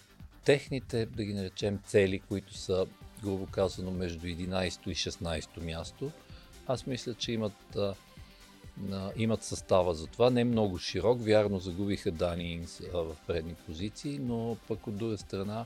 техните, 0.45 1.05
да 1.05 1.23
ги 1.23 1.33
наречем, 1.33 1.79
цели, 1.85 2.19
които 2.19 2.57
са 2.57 2.85
грубо 3.23 3.45
казано, 3.45 3.91
между 3.91 4.27
11 4.27 4.89
и 4.89 4.95
16 4.95 5.63
място. 5.63 6.11
Аз 6.67 6.85
мисля, 6.85 7.13
че 7.13 7.31
имат, 7.31 7.77
имат 9.15 9.43
състава 9.43 9.93
за 9.93 10.07
това. 10.07 10.29
Не 10.29 10.41
е 10.41 10.45
много 10.45 10.77
широк. 10.77 11.21
Вярно, 11.21 11.59
загубиха 11.59 12.11
Дани 12.11 12.53
Инс 12.53 12.81
в 12.93 13.15
предни 13.27 13.53
позиции, 13.53 14.19
но 14.21 14.57
пък 14.67 14.87
от 14.87 14.97
друга 14.97 15.17
страна, 15.17 15.65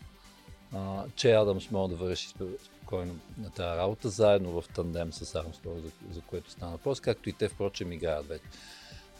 че 1.15 1.31
Адамс 1.31 1.71
може 1.71 1.89
да 1.89 1.95
върши 1.95 2.27
спокойно 2.63 3.15
на 3.37 3.49
тази 3.49 3.77
работа, 3.77 4.09
заедно 4.09 4.61
в 4.61 4.69
тандем 4.75 5.13
с 5.13 5.35
Армстронг, 5.35 5.79
за, 5.79 5.91
за 6.13 6.21
което 6.21 6.51
стана 6.51 6.71
въпрос, 6.71 6.99
както 6.99 7.29
и 7.29 7.33
те, 7.33 7.49
впрочем, 7.49 7.91
играят 7.91 8.27
вече. 8.27 8.43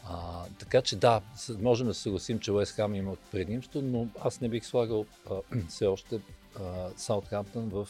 А, 0.08 0.44
така 0.58 0.82
че 0.82 0.96
да, 0.96 1.20
можем 1.60 1.86
да 1.86 1.94
се 1.94 2.02
съгласим, 2.02 2.38
че 2.38 2.52
Уест 2.52 2.72
Хам 2.72 2.94
има 2.94 3.16
предимство, 3.32 3.82
но 3.82 4.08
аз 4.20 4.40
не 4.40 4.48
бих 4.48 4.64
слагал 4.64 5.06
все 5.68 5.86
още 5.86 6.20
Саутхамптън 6.96 7.68
в 7.68 7.88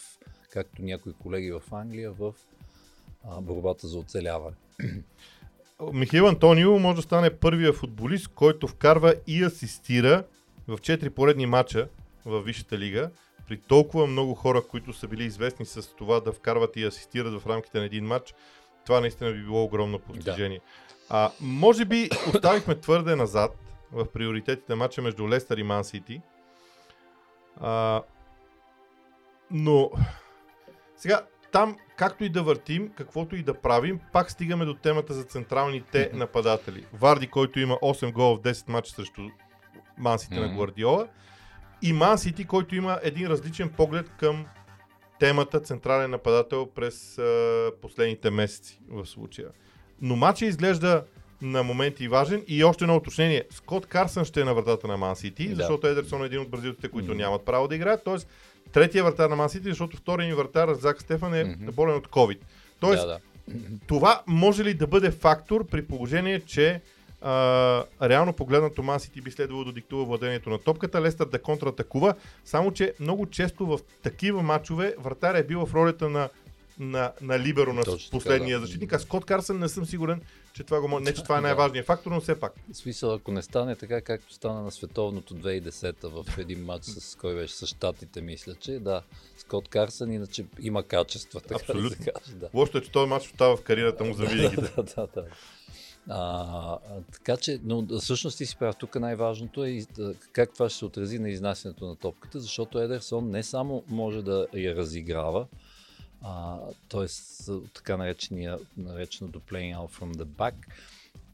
както 0.51 0.83
някои 0.83 1.12
колеги 1.12 1.53
в 1.53 1.62
Англия, 1.73 2.12
в 2.12 2.35
а, 3.25 3.40
борбата 3.40 3.88
за 3.88 3.99
оцеляване. 3.99 4.57
Михаил 5.93 6.27
Антонио 6.27 6.79
може 6.79 6.97
да 6.97 7.03
стане 7.03 7.31
първия 7.31 7.73
футболист, 7.73 8.29
който 8.29 8.69
вкарва 8.69 9.15
и 9.27 9.45
асистира 9.45 10.25
в 10.69 10.79
4 10.79 11.11
поредни 11.11 11.47
матча 11.47 11.89
в 12.25 12.43
Висшата 12.43 12.79
лига, 12.79 13.11
при 13.49 13.57
толкова 13.57 14.07
много 14.07 14.35
хора, 14.35 14.63
които 14.63 14.93
са 14.93 15.09
били 15.09 15.25
известни 15.25 15.67
с 15.67 15.97
това 15.97 16.21
да 16.21 16.33
вкарват 16.33 16.77
и 16.77 16.85
асистират 16.85 17.43
в 17.43 17.47
рамките 17.47 17.79
на 17.79 17.85
един 17.85 18.07
матч, 18.07 18.35
това 18.87 19.01
наистина 19.01 19.33
би 19.33 19.43
било 19.43 19.65
огромно 19.65 19.99
постижение. 19.99 20.59
Да. 20.59 21.17
А, 21.17 21.31
може 21.41 21.85
би 21.85 22.11
оставихме 22.35 22.81
твърде 22.81 23.17
назад 23.17 23.57
в 23.93 24.07
приоритетите 24.13 24.73
на 24.73 24.77
матча 24.77 25.03
между 25.03 25.29
Лестър 25.29 25.59
и 25.59 25.63
Ман 25.63 25.85
Сити. 25.85 26.21
но 29.51 29.91
сега, 30.97 31.27
там, 31.55 31.77
както 31.97 32.25
и 32.25 32.29
да 32.29 32.43
въртим, 32.43 32.90
каквото 32.97 33.37
и 33.37 33.43
да 33.43 33.55
правим, 33.55 34.01
пак 34.12 34.31
стигаме 34.31 34.64
до 34.64 34.75
темата 34.75 35.14
за 35.14 35.23
централните 35.23 36.11
нападатели. 36.14 36.85
Варди, 36.93 37.27
който 37.27 37.61
има 37.61 37.75
8 37.75 38.12
гола 38.12 38.37
в 38.37 38.40
10 38.40 38.69
мача 38.69 38.93
срещу 38.93 39.23
Мансите 39.99 40.35
mm-hmm. 40.35 40.47
на 40.47 40.55
Гвардиола. 40.55 41.09
И 41.83 41.93
Мансити, 41.93 42.45
който 42.45 42.77
има 42.77 42.99
един 43.03 43.27
различен 43.27 43.69
поглед 43.69 44.11
към 44.19 44.47
темата 45.19 45.61
централен 45.61 46.11
нападател 46.11 46.67
през 46.67 47.19
а, 47.19 47.71
последните 47.83 48.31
месеци 48.31 48.81
в 48.88 49.07
случая. 49.07 49.49
Но 50.01 50.17
матча 50.17 50.47
изглежда 50.47 51.05
на 51.43 51.62
моменти 51.62 52.09
важен 52.09 52.45
и 52.47 52.64
още 52.64 52.85
едно 52.85 52.97
уточнение. 52.97 53.45
Скот 53.51 53.87
Карсън 53.87 54.25
ще 54.25 54.40
е 54.40 54.45
на 54.45 54.55
вратата 54.55 54.87
на 54.87 54.97
Ман 54.97 55.17
Сити, 55.17 55.49
да. 55.49 55.55
защото 55.57 55.87
Едерсон 55.87 56.23
е 56.23 56.27
един 56.27 56.40
от 56.40 56.51
бразилците, 56.51 56.88
които 56.88 57.12
mm-hmm. 57.12 57.17
нямат 57.17 57.45
право 57.45 57.69
да 57.69 57.75
играят. 57.75 58.05
Тоест, 58.05 58.29
третия 58.72 59.05
вратар 59.05 59.31
на 59.31 59.37
Мансити, 59.37 59.68
защото 59.68 59.96
втория 59.96 60.29
ни 60.29 60.35
вратар, 60.35 60.74
Зак 60.74 61.03
Стефан, 61.03 61.35
е 61.35 61.44
mm-hmm. 61.44 61.72
болен 61.72 61.96
от 61.96 62.09
COVID. 62.09 62.38
Тоест, 62.81 63.03
да, 63.03 63.07
да. 63.07 63.18
това 63.87 64.22
може 64.27 64.64
ли 64.64 64.74
да 64.74 64.87
бъде 64.87 65.11
фактор 65.11 65.66
при 65.66 65.87
положение, 65.87 66.40
че 66.40 66.81
а, 67.22 67.85
реално 68.03 68.33
погледнато 68.33 68.83
Мансити 68.83 69.20
би 69.20 69.31
следвало 69.31 69.64
да 69.64 69.72
диктува 69.72 70.05
владението 70.05 70.50
на 70.50 70.59
топката, 70.59 71.03
Лестър 71.03 71.27
да 71.27 71.42
контратакува, 71.42 72.14
само 72.44 72.72
че 72.72 72.94
много 73.00 73.27
често 73.27 73.66
в 73.66 73.79
такива 74.03 74.42
матчове 74.42 74.94
вратар 74.98 75.35
е 75.35 75.44
бил 75.44 75.66
в 75.66 75.74
ролята 75.74 76.09
на 76.09 76.29
на, 76.79 77.12
на 77.20 77.38
Либеро 77.38 77.72
на 77.72 77.85
Точно 77.85 77.98
така, 77.98 78.11
последния 78.11 78.59
да. 78.59 78.66
защитник, 78.66 78.92
а 78.92 78.98
Скот 78.98 79.24
Карсън 79.24 79.59
не 79.59 79.68
съм 79.68 79.87
сигурен, 79.87 80.20
че 80.55 80.64
това 80.64 80.81
го 80.81 80.88
може. 80.88 81.05
Не, 81.05 81.14
че 81.14 81.23
това 81.23 81.38
е 81.38 81.40
най-важният 81.40 81.87
фактор, 81.87 82.11
но 82.11 82.21
все 82.21 82.40
пак. 82.40 82.53
В 82.73 82.77
смисъл, 82.77 83.14
ако 83.14 83.33
не 83.33 83.43
стане 83.43 83.77
така, 83.77 84.01
както 84.01 84.35
стана 84.35 84.62
на 84.62 84.71
световното 84.71 85.35
2010 85.35 86.09
в 86.09 86.38
един 86.38 86.64
матч 86.64 86.85
с 86.85 87.17
кой 87.17 87.35
беше, 87.35 87.55
с 87.55 87.67
щатите, 87.67 88.21
мисля, 88.21 88.55
че 88.55 88.79
да, 88.79 89.03
Скот 89.37 89.69
Карсън 89.69 90.12
иначе 90.12 90.45
има 90.61 90.83
качества, 90.83 91.40
така 91.40 91.55
Абсолютно. 91.55 91.88
да 91.88 91.97
се 91.97 92.11
каже. 92.11 92.33
Да. 92.37 92.49
Лошото 92.55 92.79
е, 92.79 92.81
че 92.81 92.90
този 92.90 93.09
матч 93.09 93.27
остава 93.27 93.57
в 93.57 93.62
кариерата 93.62 94.05
му 94.05 94.14
за 94.14 94.25
винаги. 94.25 94.57
да, 94.77 94.83
да, 94.83 95.09
да. 95.14 95.25
А, 96.09 96.79
така 97.12 97.37
че, 97.37 97.61
но 97.64 97.99
всъщност 98.01 98.38
ти 98.38 98.47
си 98.47 98.57
прав, 98.57 98.77
тук 98.77 98.95
най-важното 98.95 99.64
е 99.64 99.85
как 100.33 100.53
това 100.55 100.69
ще 100.69 100.79
се 100.79 100.85
отрази 100.85 101.19
на 101.19 101.31
изнасянето 101.31 101.87
на 101.87 101.97
топката, 101.97 102.40
защото 102.40 102.79
Едерсон 102.79 103.31
не 103.31 103.43
само 103.43 103.85
може 103.88 104.23
да 104.23 104.47
я 104.55 104.77
разиграва, 104.77 105.47
а, 106.25 106.59
т.е. 106.89 107.07
така 107.75 107.97
наречения, 107.97 108.59
нареченото 108.77 109.41
playing 109.41 109.77
out 109.77 110.01
from 110.01 110.15
the 110.15 110.25
back, 110.25 110.55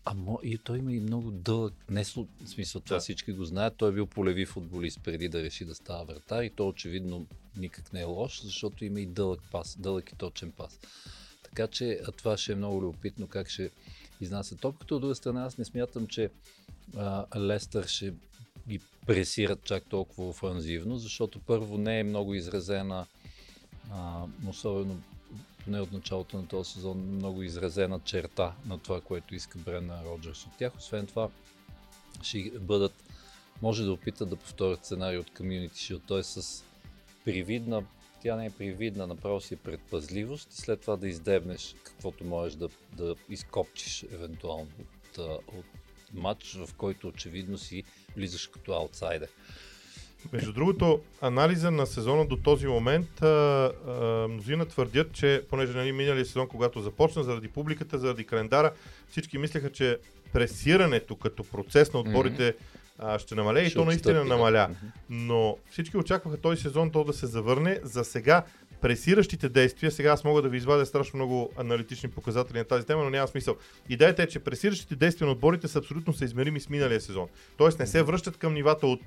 а 0.04 0.14
и 0.42 0.58
той 0.58 0.78
има 0.78 0.92
и 0.92 1.00
много 1.00 1.30
дълъг, 1.30 1.74
не 1.90 2.04
в 2.04 2.26
смисъл, 2.46 2.80
това 2.80 2.96
Да. 2.96 3.00
всички 3.00 3.32
го 3.32 3.44
знаят, 3.44 3.76
той 3.76 3.88
е 3.88 3.92
бил 3.92 4.06
полеви 4.06 4.46
футболист 4.46 5.00
преди 5.04 5.28
да 5.28 5.42
реши 5.42 5.64
да 5.64 5.74
става 5.74 6.04
вратар 6.04 6.42
и 6.42 6.50
то 6.50 6.68
очевидно 6.68 7.26
никак 7.56 7.92
не 7.92 8.00
е 8.00 8.04
лош, 8.04 8.42
защото 8.42 8.84
има 8.84 9.00
и 9.00 9.06
дълъг 9.06 9.40
пас, 9.50 9.76
дълъг 9.78 10.12
и 10.12 10.16
точен 10.16 10.52
пас. 10.52 10.78
Така 11.42 11.66
че 11.66 12.00
това 12.16 12.36
ще 12.36 12.52
е 12.52 12.54
много 12.54 12.82
любопитно 12.82 13.26
как 13.26 13.48
ще 13.48 13.70
изнася 14.20 14.56
топката. 14.56 14.94
От 14.94 15.00
друга 15.00 15.14
страна, 15.14 15.44
аз 15.44 15.58
не 15.58 15.64
смятам, 15.64 16.06
че 16.06 16.30
а, 16.96 17.26
Лестър 17.40 17.86
ще 17.86 18.14
ги 18.68 18.80
пресират 19.06 19.64
чак 19.64 19.84
толкова 19.88 20.28
офанзивно, 20.28 20.96
защото 20.98 21.40
първо 21.40 21.78
не 21.78 22.00
е 22.00 22.04
много 22.04 22.34
изразена, 22.34 23.06
а, 23.90 24.24
особено 24.48 25.02
поне 25.64 25.80
от 25.80 25.92
началото 25.92 26.36
на 26.36 26.46
този 26.46 26.72
сезон, 26.72 26.98
много 26.98 27.42
изразена 27.42 28.00
черта 28.04 28.54
на 28.66 28.78
това, 28.78 29.00
което 29.00 29.34
иска 29.34 29.58
Брена 29.58 30.04
Роджерс 30.04 30.46
от 30.46 30.56
тях. 30.58 30.76
Освен 30.76 31.06
това, 31.06 31.28
ще 32.22 32.50
бъдат, 32.60 32.94
може 33.62 33.84
да 33.84 33.92
опитат 33.92 34.28
да 34.28 34.36
повторят 34.36 34.84
сценарий 34.84 35.18
от 35.18 35.30
Community 35.30 35.72
Shield, 35.72 36.08
т.е. 36.08 36.22
с 36.22 36.64
привидна, 37.24 37.84
тя 38.22 38.36
не 38.36 38.46
е 38.46 38.50
привидна, 38.50 39.06
направо 39.06 39.40
си 39.40 39.54
е 39.54 39.56
предпазливост 39.56 40.52
и 40.52 40.56
след 40.56 40.80
това 40.80 40.96
да 40.96 41.08
издебнеш 41.08 41.74
каквото 41.82 42.24
можеш 42.24 42.56
да, 42.56 42.68
да 42.96 43.14
изкопчиш 43.28 44.02
евентуално 44.02 44.68
от, 44.80 45.18
от 45.48 45.64
матч, 46.12 46.54
в 46.54 46.74
който 46.76 47.08
очевидно 47.08 47.58
си 47.58 47.84
влизаш 48.16 48.46
като 48.46 48.72
аутсайдер. 48.72 49.28
Между 50.32 50.52
другото, 50.52 51.00
анализа 51.20 51.70
на 51.70 51.86
сезона 51.86 52.26
до 52.26 52.36
този 52.36 52.66
момент, 52.66 53.22
а, 53.22 53.26
а, 53.88 54.28
мнозина 54.28 54.66
твърдят, 54.66 55.12
че 55.12 55.42
понеже 55.50 55.72
нали, 55.72 55.92
миналия 55.92 56.26
сезон, 56.26 56.48
когато 56.48 56.80
започна, 56.80 57.24
заради 57.24 57.48
публиката, 57.48 57.98
заради 57.98 58.24
календара, 58.24 58.72
всички 59.10 59.38
мислеха, 59.38 59.72
че 59.72 59.98
пресирането 60.32 61.16
като 61.16 61.44
процес 61.44 61.92
на 61.92 62.00
отборите 62.00 62.54
а, 62.98 63.18
ще 63.18 63.34
намалее 63.34 63.64
и 63.64 63.74
то 63.74 63.84
наистина 63.84 64.14
отстъпи, 64.14 64.28
намаля. 64.28 64.70
Но 65.10 65.56
всички 65.70 65.96
очакваха 65.96 66.36
този 66.36 66.62
сезон 66.62 66.90
то 66.90 67.04
да 67.04 67.12
се 67.12 67.26
завърне. 67.26 67.80
За 67.82 68.04
сега 68.04 68.42
пресиращите 68.80 69.48
действия, 69.48 69.90
сега 69.90 70.10
аз 70.10 70.24
мога 70.24 70.42
да 70.42 70.48
ви 70.48 70.56
извадя 70.56 70.86
страшно 70.86 71.16
много 71.16 71.52
аналитични 71.56 72.10
показатели 72.10 72.58
на 72.58 72.64
тази 72.64 72.86
тема, 72.86 73.04
но 73.04 73.10
няма 73.10 73.28
смисъл. 73.28 73.56
Идеята 73.88 74.22
е, 74.22 74.26
че 74.26 74.38
пресиращите 74.38 74.96
действия 74.96 75.26
на 75.26 75.32
отборите 75.32 75.68
са 75.68 75.78
абсолютно 75.78 76.12
съизмерими 76.12 76.60
с 76.60 76.68
миналия 76.68 77.00
сезон. 77.00 77.26
Тоест 77.56 77.78
не 77.78 77.86
се 77.86 78.02
връщат 78.02 78.36
към 78.36 78.54
нивата 78.54 78.86
от 78.86 79.00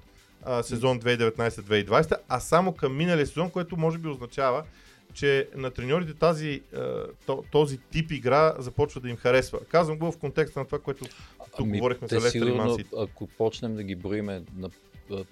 а, 0.45 0.63
сезон 0.63 0.99
2019-2020, 0.99 2.17
а 2.29 2.39
само 2.39 2.73
към 2.73 2.97
миналия 2.97 3.27
сезон, 3.27 3.49
което 3.49 3.77
може 3.77 3.97
би 3.97 4.07
означава, 4.07 4.63
че 5.13 5.49
на 5.55 5.71
треньорите 5.71 6.13
тази, 6.13 6.61
този 7.51 7.77
тип 7.77 8.11
игра 8.11 8.53
започва 8.57 9.01
да 9.01 9.09
им 9.09 9.17
харесва. 9.17 9.59
Казвам 9.65 9.97
го 9.97 10.11
в 10.11 10.17
контекста 10.17 10.59
на 10.59 10.65
това, 10.65 10.79
което 10.79 11.05
тук 11.57 11.67
говорихме 11.67 12.07
за 12.07 12.15
Ами, 12.15 12.21
те 12.21 12.25
Лестър 12.25 12.39
и 12.39 12.41
сигурно, 12.41 12.55
Ман 12.55 12.75
Сити. 12.75 12.89
ако 12.97 13.27
почнем 13.27 13.75
да 13.75 13.83
ги 13.83 13.95
броиме 13.95 14.43
на 14.57 14.69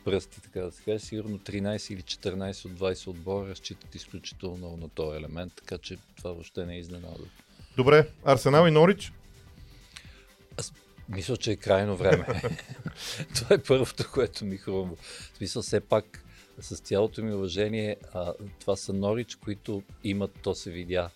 пръсти, 0.05 0.41
така 0.41 0.61
да 0.61 0.71
се 0.71 0.83
каже, 0.83 0.99
сигурно 0.99 1.39
13 1.39 1.93
или 1.93 2.01
14 2.01 2.65
от 2.65 2.71
20 2.71 3.07
отбора 3.07 3.49
разчитат 3.49 3.95
изключително 3.95 4.57
много 4.57 4.77
на 4.77 4.89
този 4.89 5.17
елемент, 5.17 5.53
така 5.55 5.77
че 5.77 5.97
това 6.17 6.31
въобще 6.31 6.65
не 6.65 6.75
е 6.75 6.79
изненада. 6.79 7.23
Добре, 7.77 8.07
Арсенал 8.25 8.67
и 8.67 8.71
Норич. 8.71 9.13
Мисля, 11.09 11.37
че 11.37 11.51
е 11.51 11.55
крайно 11.55 11.97
време. 11.97 12.25
Това 13.35 13.55
е 13.55 13.63
първото, 13.63 14.03
което 14.13 14.45
ми 14.45 14.57
хрумва. 14.57 14.95
В 14.95 15.37
смисъл, 15.37 15.61
все 15.61 15.79
пак, 15.79 16.25
с 16.59 16.77
цялото 16.77 17.23
ми 17.23 17.33
уважение, 17.33 17.95
а, 18.13 18.33
това 18.59 18.75
са 18.75 18.93
Норич, 18.93 19.35
които 19.35 19.83
имат, 20.03 20.31
то 20.41 20.55
се 20.55 20.71
видя, 20.71 21.09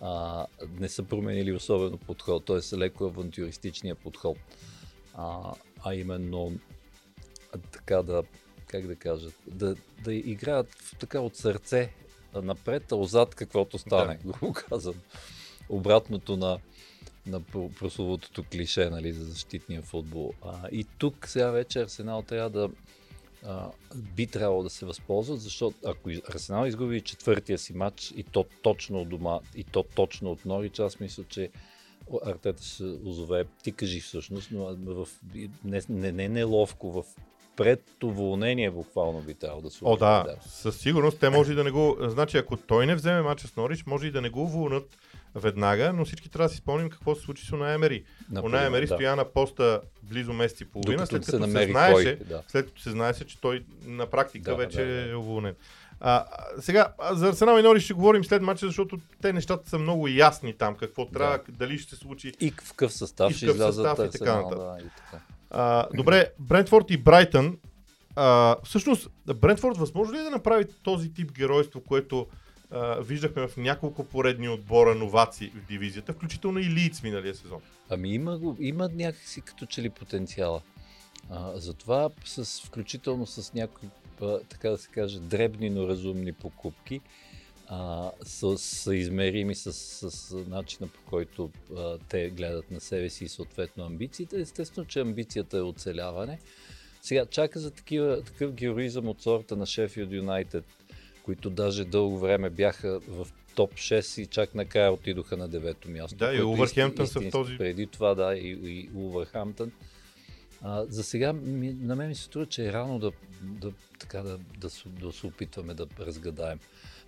а, 0.00 0.46
не 0.78 0.88
са 0.88 1.02
променили 1.02 1.52
особено 1.52 1.98
подход, 1.98 2.44
т.е. 2.44 2.76
леко 2.76 3.04
авантюристичния 3.04 3.94
подход. 3.94 4.38
А, 5.14 5.54
а 5.84 5.94
именно 5.94 6.52
така 7.72 8.02
да, 8.02 8.22
как 8.66 8.86
да 8.86 8.96
кажа, 8.96 9.28
да, 9.46 9.76
да 10.04 10.14
играят 10.14 10.68
така 10.98 11.20
от 11.20 11.36
сърце 11.36 11.92
напред, 12.34 12.92
а 12.92 12.96
отзад 12.96 13.34
каквото 13.34 13.78
стане, 13.78 14.18
да. 14.24 14.32
го 14.32 14.52
казвам. 14.52 14.94
Обратното 15.68 16.36
на 16.36 16.58
на 17.30 17.40
про- 17.40 17.78
прословутото 17.78 18.44
клише 18.52 18.90
нали, 18.90 19.12
за 19.12 19.24
защитния 19.24 19.82
футбол. 19.82 20.32
А, 20.42 20.68
и 20.72 20.86
тук 20.98 21.28
сега 21.28 21.50
вече 21.50 21.80
Арсенал 21.80 22.22
трябва 22.22 22.50
да 22.50 22.70
а, 23.46 23.70
би 23.94 24.26
трябвало 24.26 24.62
да 24.62 24.70
се 24.70 24.86
възползват, 24.86 25.40
защото 25.40 25.76
ако 25.86 26.10
Арсенал 26.28 26.66
изгуби 26.66 27.00
четвъртия 27.00 27.58
си 27.58 27.72
матч 27.72 28.12
и 28.16 28.22
то 28.22 28.44
точно 28.62 29.00
от 29.00 29.08
дома, 29.08 29.38
и 29.54 29.64
то 29.64 29.82
точно 29.82 30.30
от 30.30 30.44
Норич, 30.44 30.78
аз 30.78 31.00
мисля, 31.00 31.24
че 31.28 31.50
Артета 32.26 32.62
ще 32.62 32.84
озове, 32.84 33.44
ти 33.62 33.72
кажи 33.72 34.00
всъщност, 34.00 34.48
но 34.52 34.76
в, 34.86 35.08
не, 35.64 35.82
не, 35.88 36.12
не 36.12 36.28
неловко, 36.28 36.92
в 36.92 37.04
пред 37.56 38.02
уволнение 38.02 38.70
буквално 38.70 39.20
би 39.20 39.34
трябвало 39.34 39.62
да 39.62 39.70
се 39.70 39.78
О, 39.84 39.96
да, 39.96 40.20
уволни, 40.20 40.40
със 40.46 40.78
сигурност. 40.78 41.20
Те 41.20 41.30
може 41.30 41.52
и 41.52 41.54
да 41.54 41.64
не 41.64 41.70
го... 41.70 41.96
Значи, 42.00 42.38
ако 42.38 42.56
той 42.56 42.86
не 42.86 42.94
вземе 42.94 43.22
мача 43.22 43.48
с 43.48 43.56
Норич, 43.56 43.86
може 43.86 44.06
и 44.06 44.10
да 44.10 44.20
не 44.20 44.30
го 44.30 44.42
уволнат 44.42 44.98
веднага, 45.34 45.92
но 45.92 46.04
всички 46.04 46.28
трябва 46.28 46.48
да 46.48 46.54
си 46.54 46.58
спомним 46.58 46.90
какво 46.90 47.14
се 47.14 47.22
случи 47.22 47.46
с 47.46 47.52
Унай 47.52 47.74
Емери. 47.74 48.04
Например, 48.30 48.48
Унай 48.48 48.66
Емери 48.66 48.86
да. 48.86 48.94
стоя 48.94 49.16
на 49.16 49.24
поста 49.24 49.80
близо 50.02 50.32
месец 50.32 50.60
и 50.60 50.64
половина, 50.64 50.96
Докато 50.96 51.10
след 51.10 51.24
се 51.24 51.32
като 51.32 51.44
се, 51.44 51.48
намери 51.48 51.70
знаеше, 51.70 52.16
кой, 52.18 52.26
да. 52.26 52.42
след 52.48 52.66
като 52.66 52.82
се 52.82 52.90
знаеше, 52.90 53.24
че 53.24 53.40
той 53.40 53.64
на 53.84 54.06
практика 54.06 54.50
Да, 54.50 54.56
вече 54.56 54.84
да, 54.84 54.92
да. 54.92 55.10
е 55.10 55.14
уволнен. 55.14 55.54
А, 56.00 56.24
сега, 56.60 56.92
за 57.12 57.28
Арсенал 57.28 57.58
и 57.58 57.62
Норич 57.62 57.82
ще 57.82 57.94
говорим 57.94 58.24
след 58.24 58.42
мача, 58.42 58.66
защото 58.66 58.98
те 59.22 59.32
нещата 59.32 59.70
са 59.70 59.78
много 59.78 60.08
ясни 60.08 60.52
там, 60.52 60.76
какво 60.76 61.06
трябва, 61.06 61.40
дали 61.48 61.78
ще 61.78 61.94
се 61.94 62.00
случи. 62.00 62.32
И 62.40 62.50
в 62.50 62.70
какъв 62.70 62.92
състав 62.92 63.32
И 63.32 63.34
ще 63.34 63.46
излязат 63.46 63.86
състав 63.86 64.08
и 64.08 64.18
така 64.18 64.36
нататък. 64.36 64.58
да, 64.58 64.76
и 64.80 64.88
така. 64.96 65.22
А, 65.50 65.86
добре, 65.94 66.30
Брентфорд 66.38 66.90
и 66.90 66.96
Брайтън. 66.96 67.58
А, 68.16 68.56
всъщност, 68.64 69.08
Брентфорд 69.36 69.76
възможно 69.76 70.14
ли 70.14 70.18
е 70.18 70.22
да 70.22 70.30
направи 70.30 70.64
този 70.82 71.14
тип 71.14 71.32
геройство, 71.32 71.80
което 71.80 72.26
виждахме 73.00 73.48
в 73.48 73.56
няколко 73.56 74.04
поредни 74.04 74.48
отбора 74.48 74.94
новаци 74.94 75.52
в 75.54 75.66
дивизията, 75.68 76.12
включително 76.12 76.58
и 76.58 76.64
Лиц 76.64 77.02
миналия 77.02 77.34
сезон? 77.34 77.60
Ами 77.88 78.14
има, 78.14 78.38
го, 78.38 78.56
има 78.60 78.88
някакси 78.94 79.40
като 79.40 79.66
че 79.66 79.82
ли 79.82 79.90
потенциала. 79.90 80.62
А, 81.30 81.52
затова 81.56 82.10
с, 82.24 82.62
включително 82.66 83.26
с 83.26 83.54
някои, 83.54 83.88
така 84.48 84.70
да 84.70 84.78
се 84.78 84.88
каже, 84.88 85.20
дребни, 85.20 85.70
но 85.70 85.88
разумни 85.88 86.32
покупки, 86.32 87.00
а, 87.66 88.10
са, 88.22 88.58
са 88.58 88.96
измерими 88.96 89.54
с, 89.54 89.72
с, 89.72 90.10
с 90.10 90.44
начина 90.48 90.88
по 90.88 91.00
който 91.10 91.50
а, 91.76 91.98
те 92.08 92.30
гледат 92.30 92.70
на 92.70 92.80
себе 92.80 93.10
си 93.10 93.24
и 93.24 93.28
съответно 93.28 93.84
амбициите. 93.84 94.40
Естествено, 94.40 94.86
че 94.86 95.00
амбицията 95.00 95.58
е 95.58 95.62
оцеляване. 95.62 96.38
Сега 97.02 97.26
чака 97.26 97.58
за 97.58 97.70
такива, 97.70 98.22
такъв 98.22 98.52
героизъм 98.52 99.08
от 99.08 99.22
сорта 99.22 99.56
на 99.56 99.66
Шефилд 99.66 100.12
Юнайтед, 100.12 100.64
които 101.30 101.50
даже 101.50 101.84
дълго 101.84 102.18
време 102.18 102.50
бяха 102.50 103.00
в 103.00 103.28
топ 103.54 103.72
6 103.72 104.22
и 104.22 104.26
чак 104.26 104.54
накрая 104.54 104.92
отидоха 104.92 105.36
на 105.36 105.48
девето 105.48 105.90
място. 105.90 106.16
Да, 106.16 106.26
и 106.26 106.28
което 106.30 106.48
Улвърхемптън 106.48 107.06
са 107.06 107.20
в 107.20 107.30
този- 107.30 107.58
Преди 107.58 107.86
това, 107.86 108.14
да, 108.14 108.34
и, 108.34 108.48
и 108.62 108.90
Улвърхамптън. 108.94 109.72
А, 110.62 110.84
за 110.88 111.04
сега 111.04 111.32
ми, 111.32 111.72
на 111.72 111.96
мен 111.96 112.08
ми 112.08 112.14
се 112.14 112.22
струва, 112.22 112.46
че 112.46 112.66
е 112.66 112.72
рано 112.72 112.98
да, 112.98 113.12
да, 113.42 113.72
така, 113.98 114.22
да, 114.22 114.38
да, 114.58 114.70
се- 114.70 114.88
да 114.88 115.12
се 115.12 115.26
опитваме 115.26 115.74
да 115.74 115.86
разгадаем 116.00 116.58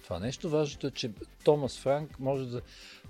това 0.05 0.19
нещо. 0.19 0.49
Важното 0.49 0.87
е, 0.87 0.91
че 0.91 1.11
Томас 1.45 1.79
Франк 1.79 2.19
може 2.19 2.47
да... 2.47 2.61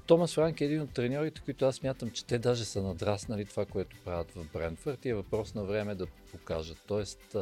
Томас 0.06 0.34
Франк 0.34 0.60
е 0.60 0.64
един 0.64 0.80
от 0.80 0.90
треньорите, 0.90 1.40
които 1.40 1.64
аз 1.64 1.82
мятам, 1.82 2.10
че 2.10 2.24
те 2.24 2.38
даже 2.38 2.64
са 2.64 2.82
надраснали 2.82 3.44
това, 3.44 3.64
което 3.64 3.96
правят 4.04 4.30
в 4.30 4.52
Брентфорд 4.52 5.04
и 5.04 5.08
е 5.08 5.14
въпрос 5.14 5.54
на 5.54 5.64
време 5.64 5.94
да 5.94 6.06
покажат. 6.06 6.78
Тоест, 6.86 7.36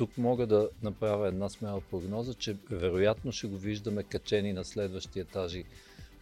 тук 0.00 0.18
мога 0.18 0.46
да 0.46 0.68
направя 0.82 1.28
една 1.28 1.48
смела 1.48 1.80
прогноза, 1.80 2.34
че 2.34 2.56
вероятно 2.70 3.32
ще 3.32 3.46
го 3.46 3.56
виждаме 3.56 4.02
качени 4.02 4.52
на 4.52 4.64
следващи 4.64 5.20
етажи. 5.20 5.64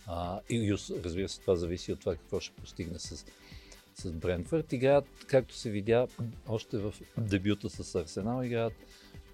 А, 0.06 0.40
и, 0.50 0.74
разбира 1.04 1.28
се, 1.28 1.40
това 1.40 1.56
зависи 1.56 1.92
от 1.92 2.00
това 2.00 2.16
какво 2.16 2.40
ще 2.40 2.56
постигне 2.56 2.98
с, 2.98 3.24
с 3.94 4.12
Брентфорд. 4.12 4.72
Играят, 4.72 5.04
както 5.26 5.54
се 5.54 5.70
видя, 5.70 6.06
още 6.48 6.78
в 6.78 6.94
дебюта 7.18 7.70
с 7.70 7.94
Арсенал, 7.94 8.42
играят 8.42 8.72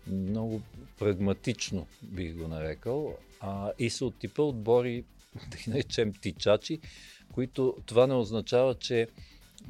много 0.06 0.62
прагматично, 0.98 1.86
бих 2.02 2.36
го 2.36 2.48
нарекал, 2.48 3.16
а, 3.40 3.72
и 3.78 3.90
са 3.90 4.06
от 4.06 4.18
типа 4.18 4.42
отбори, 4.42 5.04
да 5.50 5.56
ги 5.56 5.70
наречем 5.70 6.12
тичачи, 6.12 6.80
които 7.32 7.76
това 7.86 8.06
не 8.06 8.14
означава, 8.14 8.74
че 8.74 9.08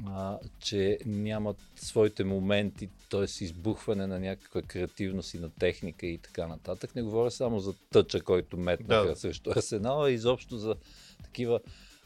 а, 0.07 0.39
че 0.61 0.99
нямат 1.07 1.57
своите 1.77 2.25
моменти, 2.25 2.89
т.е. 3.11 3.45
избухване 3.45 4.07
на 4.07 4.21
някаква 4.21 4.63
креативност 4.63 5.35
и 5.35 5.39
на 5.39 5.51
техника 5.51 6.07
и 6.07 6.19
така 6.19 6.47
нататък. 6.47 6.95
Не 6.95 7.03
говоря 7.03 7.31
само 7.31 7.61
за 7.61 7.75
тъча, 7.91 8.21
който 8.21 8.57
метнаха 8.57 9.09
да. 9.09 9.17
срещу 9.17 9.51
Арсенал, 9.51 10.03
а 10.03 10.11
изобщо 10.11 10.57
за 10.57 10.77
такива 11.25 11.61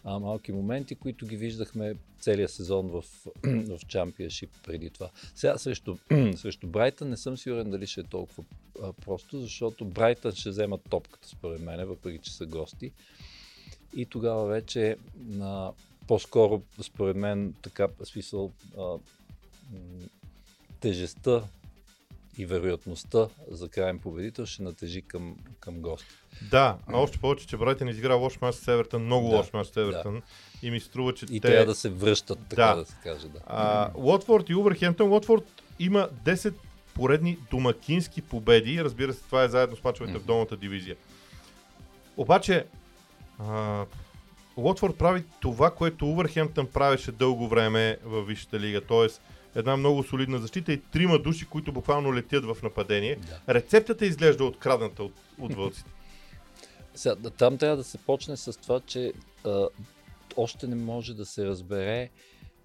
а, 0.05 0.19
малки 0.19 0.53
моменти, 0.53 0.95
които 0.95 1.27
ги 1.27 1.37
виждахме 1.37 1.95
целият 2.21 2.51
сезон 2.51 2.89
в, 2.89 3.03
в 3.45 3.79
Championship 3.79 4.49
преди 4.67 4.91
това. 4.91 5.11
Сега 5.35 5.59
срещу, 5.59 5.97
срещу 6.37 6.67
Брайтън 6.67 7.09
не 7.09 7.17
съм 7.17 7.37
сигурен 7.37 7.71
дали 7.71 7.87
ще 7.87 8.01
е 8.01 8.05
толкова 8.05 8.45
а, 8.83 8.93
просто, 8.93 9.41
защото 9.41 9.85
Брайтън 9.85 10.33
ще 10.33 10.51
вземат 10.51 10.81
топката 10.91 11.29
според 11.29 11.61
мен, 11.61 11.87
въпреки 11.87 12.19
че 12.19 12.35
са 12.35 12.47
гости. 12.47 12.93
И 13.97 14.07
тогава 14.07 14.47
вече 14.47 14.97
на 15.27 15.73
по-скоро, 16.09 16.63
според 16.83 17.17
мен, 17.17 17.55
така, 17.63 17.89
смисъл, 18.05 18.53
а, 18.79 18.97
тежестта 20.81 21.43
и 22.39 22.47
вероятността 22.47 23.29
за 23.51 23.69
крайен 23.69 23.99
победител 23.99 24.47
ще 24.47 24.63
натежи 24.63 25.03
към, 25.03 25.37
към 25.61 25.81
гост. 25.81 26.05
Да, 26.51 26.79
а 26.87 26.99
още 26.99 27.19
повече, 27.19 27.47
че 27.47 27.57
Брайтън 27.57 27.89
изигра 27.89 28.15
лош 28.15 28.41
мач 28.41 28.55
с 28.55 28.69
Евертън, 28.69 29.05
много 29.05 29.29
да, 29.29 29.37
лош 29.37 29.53
мач 29.53 29.67
с 29.67 29.77
Евертън. 29.77 30.15
Да. 30.15 30.67
И 30.67 30.71
ми 30.71 30.81
струва, 30.81 31.15
че 31.15 31.25
и 31.31 31.41
те... 31.41 31.49
трябва 31.49 31.67
да 31.67 31.75
се 31.75 31.89
връщат, 31.89 32.39
така 32.49 32.67
да, 32.67 32.77
да 32.77 32.87
се 32.87 32.97
каже. 33.03 33.29
Да. 33.29 33.39
А, 33.47 33.91
Уотфорд 33.95 34.49
и 34.49 34.55
Увърхемптън. 34.55 35.13
Уотфорд 35.13 35.63
има 35.79 36.09
10 36.25 36.55
поредни 36.95 37.39
домакински 37.51 38.23
победи. 38.23 38.85
Разбира 38.85 39.13
се, 39.13 39.23
това 39.23 39.43
е 39.45 39.49
заедно 39.49 39.77
с 39.77 39.85
мачовете 39.85 40.19
mm-hmm. 40.19 40.23
в 40.23 40.27
долната 40.27 40.57
дивизия. 40.57 40.97
Обаче, 42.17 42.67
а, 43.39 43.85
Уотфорд 44.59 44.97
прави 44.97 45.25
това, 45.41 45.71
което 45.71 46.07
Увърхемптън 46.07 46.67
правеше 46.67 47.13
дълго 47.13 47.49
време 47.49 47.99
във 48.05 48.27
Висшата 48.27 48.61
лига. 48.61 48.81
Тоест, 48.81 49.23
една 49.55 49.77
много 49.77 50.03
солидна 50.03 50.39
защита 50.39 50.73
и 50.73 50.81
трима 50.81 51.19
души, 51.19 51.47
които 51.47 51.73
буквално 51.73 52.15
летят 52.15 52.45
в 52.45 52.57
нападение. 52.63 53.17
Да. 53.17 53.55
Рецептата 53.55 54.07
изглежда 54.07 54.45
открадната 54.45 55.03
от, 55.03 55.13
от 55.39 55.55
вълците. 55.55 55.91
Сега, 56.95 57.17
там 57.31 57.59
трябва 57.59 57.77
да 57.77 57.85
се 57.85 57.99
почне 57.99 58.37
с 58.37 58.61
това, 58.61 58.81
че 58.81 59.13
а, 59.45 59.69
още 60.37 60.67
не 60.67 60.75
може 60.75 61.15
да 61.15 61.27
се 61.27 61.47
разбере 61.47 62.11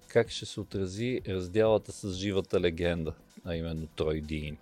как 0.08 0.30
ще 0.30 0.46
се 0.46 0.60
отрази 0.60 1.20
разделата 1.28 1.92
с 1.92 2.12
живата 2.12 2.60
легенда, 2.60 3.12
а 3.44 3.56
именно 3.56 3.86
Трой 3.86 4.20
Дин. 4.20 4.56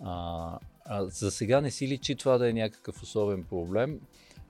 А, 0.00 0.58
а 0.84 1.04
за 1.04 1.30
сега 1.30 1.60
не 1.60 1.70
си 1.70 1.88
личи 1.88 2.16
това 2.16 2.38
да 2.38 2.50
е 2.50 2.52
някакъв 2.52 3.02
особен 3.02 3.44
проблем 3.44 4.00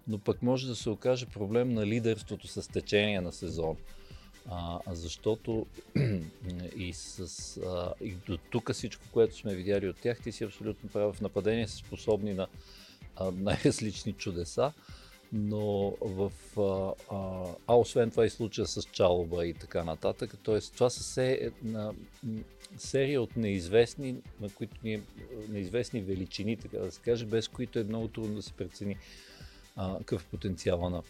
но 0.09 0.18
пък 0.18 0.42
може 0.42 0.66
да 0.66 0.77
се 0.77 0.90
окаже 0.90 1.27
проблем 1.27 1.73
на 1.73 1.87
лидерството 1.87 2.49
с 2.49 2.68
течение 2.68 3.21
на 3.21 3.33
сезон. 3.33 3.77
А, 4.51 4.79
защото 4.92 5.66
и, 6.77 6.92
с, 6.92 7.57
а, 7.57 7.92
и 8.01 8.14
до 8.27 8.37
тук 8.37 8.73
всичко, 8.73 9.05
което 9.12 9.37
сме 9.37 9.55
видяли 9.55 9.88
от 9.88 9.97
тях, 9.97 10.21
ти 10.21 10.33
си 10.33 10.44
абсолютно 10.44 10.88
прав. 10.88 11.16
В 11.16 11.21
нападение 11.21 11.68
са 11.68 11.77
способни 11.77 12.35
на 12.35 12.47
а, 13.16 13.31
най-различни 13.37 14.12
чудеса, 14.12 14.73
но 15.33 15.94
в. 16.01 16.33
А, 16.57 17.14
а, 17.16 17.44
а 17.66 17.75
освен 17.75 18.11
това 18.11 18.27
и 18.27 18.31
случая 18.31 18.66
с 18.66 18.83
Чалоба 18.83 19.47
и 19.47 19.55
така 19.55 19.85
нататък. 19.85 20.35
Тоест, 20.42 20.75
това 20.75 20.90
са 20.90 21.03
се, 21.03 21.51
на, 21.62 21.94
серия 22.79 23.23
от 23.23 23.37
неизвестни, 23.37 24.16
на 24.40 24.49
които 24.49 24.77
ни, 24.85 25.01
неизвестни 25.49 26.01
величини, 26.01 26.57
така 26.57 26.79
да 26.79 26.90
се 26.90 27.01
каже, 27.01 27.27
без 27.27 27.49
които 27.49 27.79
е 27.79 27.85
много 27.85 28.09
трудно 28.09 28.35
да 28.35 28.42
се 28.42 28.53
прецени 28.53 28.97
а, 29.79 29.99
какъв 29.99 30.27
потенциала 30.27 30.91
на, 30.91 31.03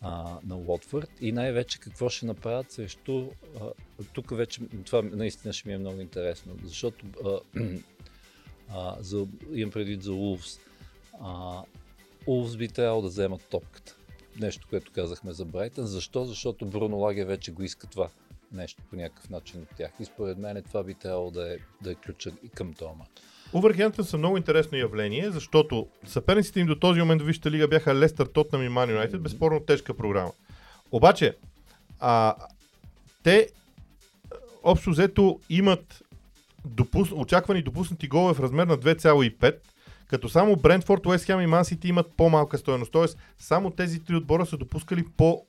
а, 0.00 0.38
на 0.46 0.56
Уотфорд 0.56 1.10
и 1.20 1.32
най-вече 1.32 1.80
какво 1.80 2.08
ще 2.08 2.26
направят 2.26 2.72
срещу... 2.72 3.26
А, 3.60 3.70
тук 4.12 4.36
вече 4.36 4.60
това 4.84 5.02
наистина 5.02 5.52
ще 5.52 5.68
ми 5.68 5.74
е 5.74 5.78
много 5.78 6.00
интересно, 6.00 6.56
защото 6.64 7.06
а, 7.24 7.40
а, 8.68 8.96
за, 9.00 9.26
имам 9.52 9.70
предвид 9.70 10.02
за 10.02 10.12
Улвс. 10.12 10.60
Улвс 12.26 12.56
би 12.56 12.68
трябвало 12.68 13.02
да 13.02 13.08
вземат 13.08 13.46
топката. 13.50 13.96
Нещо, 14.40 14.66
което 14.70 14.92
казахме 14.92 15.32
за 15.32 15.44
Брайтън. 15.44 15.86
Защо? 15.86 16.24
Защото 16.24 16.66
Бруно 16.66 16.96
Лаге 16.96 17.24
вече 17.24 17.52
го 17.52 17.62
иска 17.62 17.86
това 17.86 18.10
нещо 18.52 18.82
по 18.90 18.96
някакъв 18.96 19.30
начин 19.30 19.62
от 19.62 19.68
тях. 19.76 19.92
И 20.00 20.04
според 20.04 20.38
мен 20.38 20.62
това 20.62 20.82
би 20.84 20.94
трябвало 20.94 21.30
да 21.30 21.54
е, 21.54 21.58
да 21.82 21.90
е 21.90 21.94
ключа 21.94 22.32
към 22.54 22.74
това 22.74 22.92
матч. 22.92 23.22
Увърхемптън 23.52 24.04
са 24.04 24.18
много 24.18 24.36
интересно 24.36 24.78
явление, 24.78 25.30
защото 25.30 25.86
съперниците 26.06 26.60
им 26.60 26.66
до 26.66 26.74
този 26.74 27.00
момент 27.00 27.22
в 27.22 27.26
Висшата 27.26 27.50
лига 27.50 27.68
бяха 27.68 27.94
Лестър, 27.94 28.26
Тотнам 28.26 28.62
и 28.62 28.68
Ман 28.68 28.90
Юнайтед. 28.90 29.22
Безспорно 29.22 29.60
тежка 29.60 29.94
програма. 29.94 30.32
Обаче, 30.92 31.36
а, 32.00 32.34
те 33.22 33.48
общо 34.62 34.90
взето 34.90 35.40
имат 35.50 36.02
допус... 36.64 37.12
очаквани 37.12 37.62
допуснати 37.62 38.08
голове 38.08 38.34
в 38.34 38.40
размер 38.40 38.66
на 38.66 38.78
2,5, 38.78 39.56
като 40.06 40.28
само 40.28 40.56
Брентфорд, 40.56 41.06
Уест 41.06 41.24
Хем 41.24 41.40
и 41.40 41.46
Ман 41.46 41.64
Сити 41.64 41.88
имат 41.88 42.06
по-малка 42.16 42.58
стоеност. 42.58 42.92
Тоест, 42.92 43.18
само 43.38 43.70
тези 43.70 44.04
три 44.04 44.16
отбора 44.16 44.46
са 44.46 44.56
допускали 44.56 45.04
по 45.16 45.44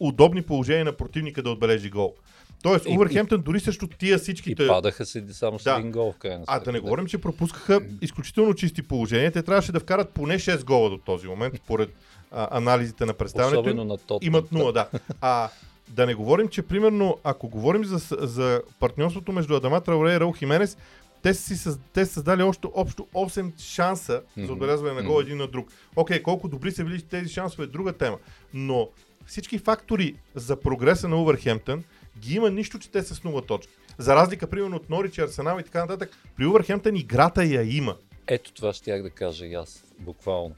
удобни 0.00 0.42
положения 0.42 0.84
на 0.84 0.92
противника 0.92 1.42
да 1.42 1.50
отбележи 1.50 1.90
гол. 1.90 2.14
Тоест, 2.62 2.86
Увърхемптън 2.86 3.42
дори 3.42 3.60
също 3.60 3.88
тия 3.88 4.18
всичките... 4.18 4.64
И 4.64 4.66
падаха 4.66 5.06
се 5.06 5.24
само 5.32 5.58
с 5.58 5.64
да. 5.64 5.76
един 5.78 5.90
гол 5.90 6.12
в 6.12 6.18
крайна 6.18 6.44
А 6.46 6.60
да 6.60 6.72
не 6.72 6.80
говорим, 6.80 7.06
че 7.06 7.18
пропускаха 7.18 7.80
изключително 8.00 8.54
чисти 8.54 8.82
положения. 8.82 9.32
Те 9.32 9.42
трябваше 9.42 9.72
да 9.72 9.80
вкарат 9.80 10.10
поне 10.10 10.38
6 10.38 10.64
гола 10.64 10.90
до 10.90 10.98
този 10.98 11.26
момент, 11.26 11.54
според 11.56 11.90
а, 12.30 12.48
анализите 12.56 13.06
на 13.06 13.14
представянето. 13.14 13.60
Особено 13.60 13.84
на 13.84 13.98
тот. 13.98 14.24
Имат 14.24 14.50
0, 14.50 14.72
да. 14.72 14.88
А 15.20 15.48
да 15.88 16.06
не 16.06 16.14
говорим, 16.14 16.48
че 16.48 16.62
примерно, 16.62 17.18
ако 17.24 17.48
говорим 17.48 17.84
за, 17.84 18.16
за 18.20 18.62
партньорството 18.80 19.32
между 19.32 19.56
Адама 19.56 19.80
Траоре 19.80 20.14
и 20.14 20.20
Раул 20.20 20.32
Хименес, 20.32 20.76
те 21.22 21.34
са, 21.34 21.78
те 21.92 22.06
са 22.06 22.12
създали 22.12 22.42
още 22.42 22.68
общо 22.74 23.06
8 23.14 23.60
шанса 23.60 24.20
mm-hmm. 24.20 24.46
за 24.46 24.52
отбелязване 24.52 24.94
на 24.94 25.02
гол 25.02 25.16
mm-hmm. 25.16 25.22
един 25.22 25.38
на 25.38 25.46
друг. 25.46 25.68
Окей, 25.96 26.18
okay, 26.18 26.22
колко 26.22 26.48
добри 26.48 26.72
са 26.72 26.84
били 26.84 27.02
тези 27.02 27.28
шансове 27.28 27.64
е 27.64 27.66
друга 27.66 27.92
тема. 27.92 28.16
Но 28.54 28.88
всички 29.26 29.58
фактори 29.58 30.14
за 30.34 30.60
прогреса 30.60 31.08
на 31.08 31.22
Увърхемптън 31.22 31.84
ги 32.18 32.34
има 32.34 32.50
нищо, 32.50 32.78
че 32.78 32.90
те 32.90 33.02
са 33.02 33.14
с 33.14 33.20
0 33.20 33.48
точки. 33.48 33.72
За 33.98 34.14
разлика, 34.14 34.50
примерно, 34.50 34.76
от 34.76 34.90
Норич, 34.90 35.18
Арсенал 35.18 35.58
и 35.60 35.64
така 35.64 35.80
нататък, 35.80 36.10
при 36.36 36.46
Увърхемптън 36.46 36.96
играта 36.96 37.44
я 37.44 37.76
има. 37.76 37.96
Ето 38.26 38.52
това 38.52 38.72
ще 38.72 39.02
да 39.02 39.10
кажа 39.10 39.46
и 39.46 39.54
аз, 39.54 39.84
буквално. 39.98 40.54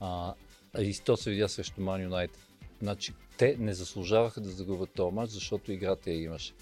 А, 0.00 0.34
и 0.78 0.98
то 1.04 1.16
се 1.16 1.30
видя 1.30 1.48
срещу 1.48 1.80
Ман 1.80 2.02
Юнайтед. 2.02 2.38
Значи, 2.82 3.12
те 3.38 3.56
не 3.58 3.74
заслужаваха 3.74 4.40
да 4.40 4.50
загубят 4.50 4.90
този 4.90 5.14
матч, 5.14 5.32
защото 5.32 5.72
играта 5.72 6.10
я 6.10 6.22
имаше. 6.22 6.52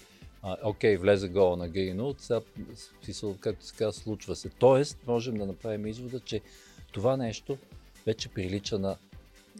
А, 0.41 0.57
окей, 0.63 0.97
влезе 0.97 1.29
гола 1.29 1.57
на 1.57 1.69
Гейно, 1.69 2.15
сега, 2.17 2.41
както 3.39 3.65
се 3.65 3.75
казва, 3.75 4.01
случва 4.01 4.35
се. 4.35 4.49
Тоест, 4.49 4.97
можем 5.07 5.37
да 5.37 5.45
направим 5.45 5.87
извода, 5.87 6.19
че 6.19 6.41
това 6.91 7.17
нещо 7.17 7.57
вече 8.05 8.29
прилича 8.29 8.79
на 8.79 8.97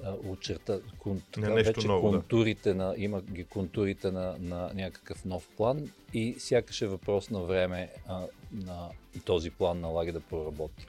очерта, 0.03 0.79
кон, 0.97 1.21
така, 1.31 1.53
вече 1.53 1.87
ново, 1.87 2.11
контурите 2.11 2.69
да. 2.69 2.75
на, 2.75 2.93
има 2.97 3.21
ги 3.21 3.43
контурите 3.43 4.11
на, 4.11 4.35
на 4.39 4.71
някакъв 4.73 5.25
нов 5.25 5.47
план 5.57 5.89
и 6.13 6.35
сякаш 6.39 6.81
е 6.81 6.87
въпрос 6.87 7.29
на 7.29 7.41
време 7.41 7.89
а, 8.07 8.21
на 8.51 8.89
този 9.25 9.49
план 9.49 9.79
налага 9.79 10.13
да 10.13 10.19
проработи. 10.19 10.87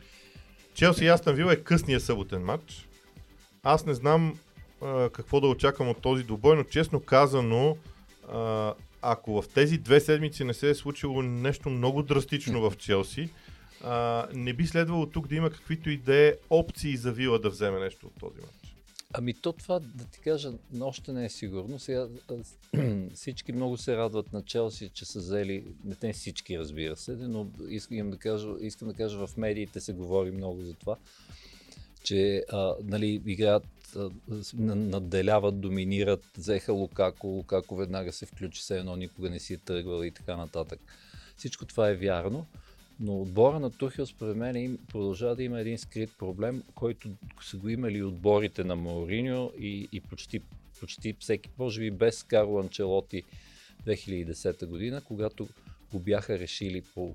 Челси 0.74 1.04
и 1.04 1.08
Астан 1.08 1.34
Вил 1.34 1.44
е 1.44 1.56
късния 1.56 2.00
съботен 2.00 2.42
матч. 2.42 2.88
Аз 3.62 3.86
не 3.86 3.94
знам 3.94 4.38
а, 4.82 5.10
какво 5.10 5.40
да 5.40 5.46
очаквам 5.46 5.88
от 5.88 6.00
този 6.00 6.24
добой, 6.24 6.56
но 6.56 6.64
честно 6.64 7.00
казано, 7.00 7.76
а, 8.32 8.74
ако 9.02 9.42
в 9.42 9.48
тези 9.48 9.78
две 9.78 10.00
седмици 10.00 10.44
не 10.44 10.54
се 10.54 10.70
е 10.70 10.74
случило 10.74 11.22
нещо 11.22 11.70
много 11.70 12.02
драстично 12.02 12.70
в 12.70 12.76
Челси, 12.76 13.28
а, 13.84 14.26
не 14.34 14.52
би 14.52 14.66
следвало 14.66 15.06
тук 15.06 15.28
да 15.28 15.34
има 15.34 15.50
каквито 15.50 15.90
и 15.90 15.96
да 15.96 16.16
е 16.16 16.34
опции 16.50 16.96
за 16.96 17.12
Вила 17.12 17.38
да 17.38 17.50
вземе 17.50 17.80
нещо 17.80 18.06
от 18.06 18.12
този 18.20 18.40
матч. 18.40 18.65
Ами 19.12 19.34
то 19.34 19.52
това, 19.52 19.78
да 19.78 20.04
ти 20.04 20.20
кажа, 20.20 20.52
още 20.80 21.12
не 21.12 21.24
е 21.24 21.28
сигурно. 21.28 21.78
Сега 21.78 22.08
всички 23.14 23.52
много 23.52 23.76
се 23.76 23.96
радват 23.96 24.32
на 24.32 24.42
Челси, 24.42 24.88
че 24.88 25.04
са 25.04 25.18
взели, 25.18 25.64
не 25.84 25.94
те 25.94 26.12
всички 26.12 26.58
разбира 26.58 26.96
се, 26.96 27.12
но 27.12 27.46
искам 27.68 28.10
да 28.10 28.16
кажа, 28.16 28.48
искам 28.60 28.88
да 28.88 28.94
кажа 28.94 29.26
в 29.26 29.36
медиите 29.36 29.80
се 29.80 29.92
говори 29.92 30.30
много 30.30 30.62
за 30.62 30.74
това, 30.74 30.96
че 32.02 32.44
а, 32.52 32.74
нали, 32.84 33.22
играят, 33.26 33.66
а, 33.96 34.10
надделяват, 34.74 35.60
доминират, 35.60 36.24
взеха 36.38 36.72
Лукако, 36.72 37.26
Лукако 37.26 37.76
веднага 37.76 38.12
се 38.12 38.26
включи, 38.26 38.62
се 38.62 38.78
едно 38.78 38.96
никога 38.96 39.30
не 39.30 39.38
си 39.38 39.54
е 39.54 39.58
тръгвал 39.58 40.04
и 40.04 40.10
така 40.10 40.36
нататък. 40.36 40.80
Всичко 41.36 41.64
това 41.64 41.88
е 41.88 41.96
вярно. 41.96 42.46
Но 43.00 43.20
отбора 43.20 43.60
на 43.60 43.70
Тухил, 43.70 44.06
според 44.06 44.36
мен, 44.36 44.56
им 44.56 44.78
продължава 44.88 45.36
да 45.36 45.42
има 45.42 45.60
един 45.60 45.78
скрит 45.78 46.10
проблем, 46.18 46.62
който 46.74 47.10
са 47.42 47.56
го 47.56 47.68
имали 47.68 48.02
отборите 48.02 48.64
на 48.64 48.76
Мауриньо 48.76 49.52
и, 49.58 49.88
и 49.92 50.00
почти, 50.00 50.40
почти 50.80 51.16
всеки, 51.20 51.50
може 51.58 51.80
би 51.80 51.90
без 51.90 52.22
Карло 52.22 52.60
Анчелоти 52.60 53.22
2010 53.86 54.66
година, 54.66 55.00
когато 55.00 55.48
го 55.92 55.98
бяха 55.98 56.38
решили 56.38 56.82
по, 56.94 57.14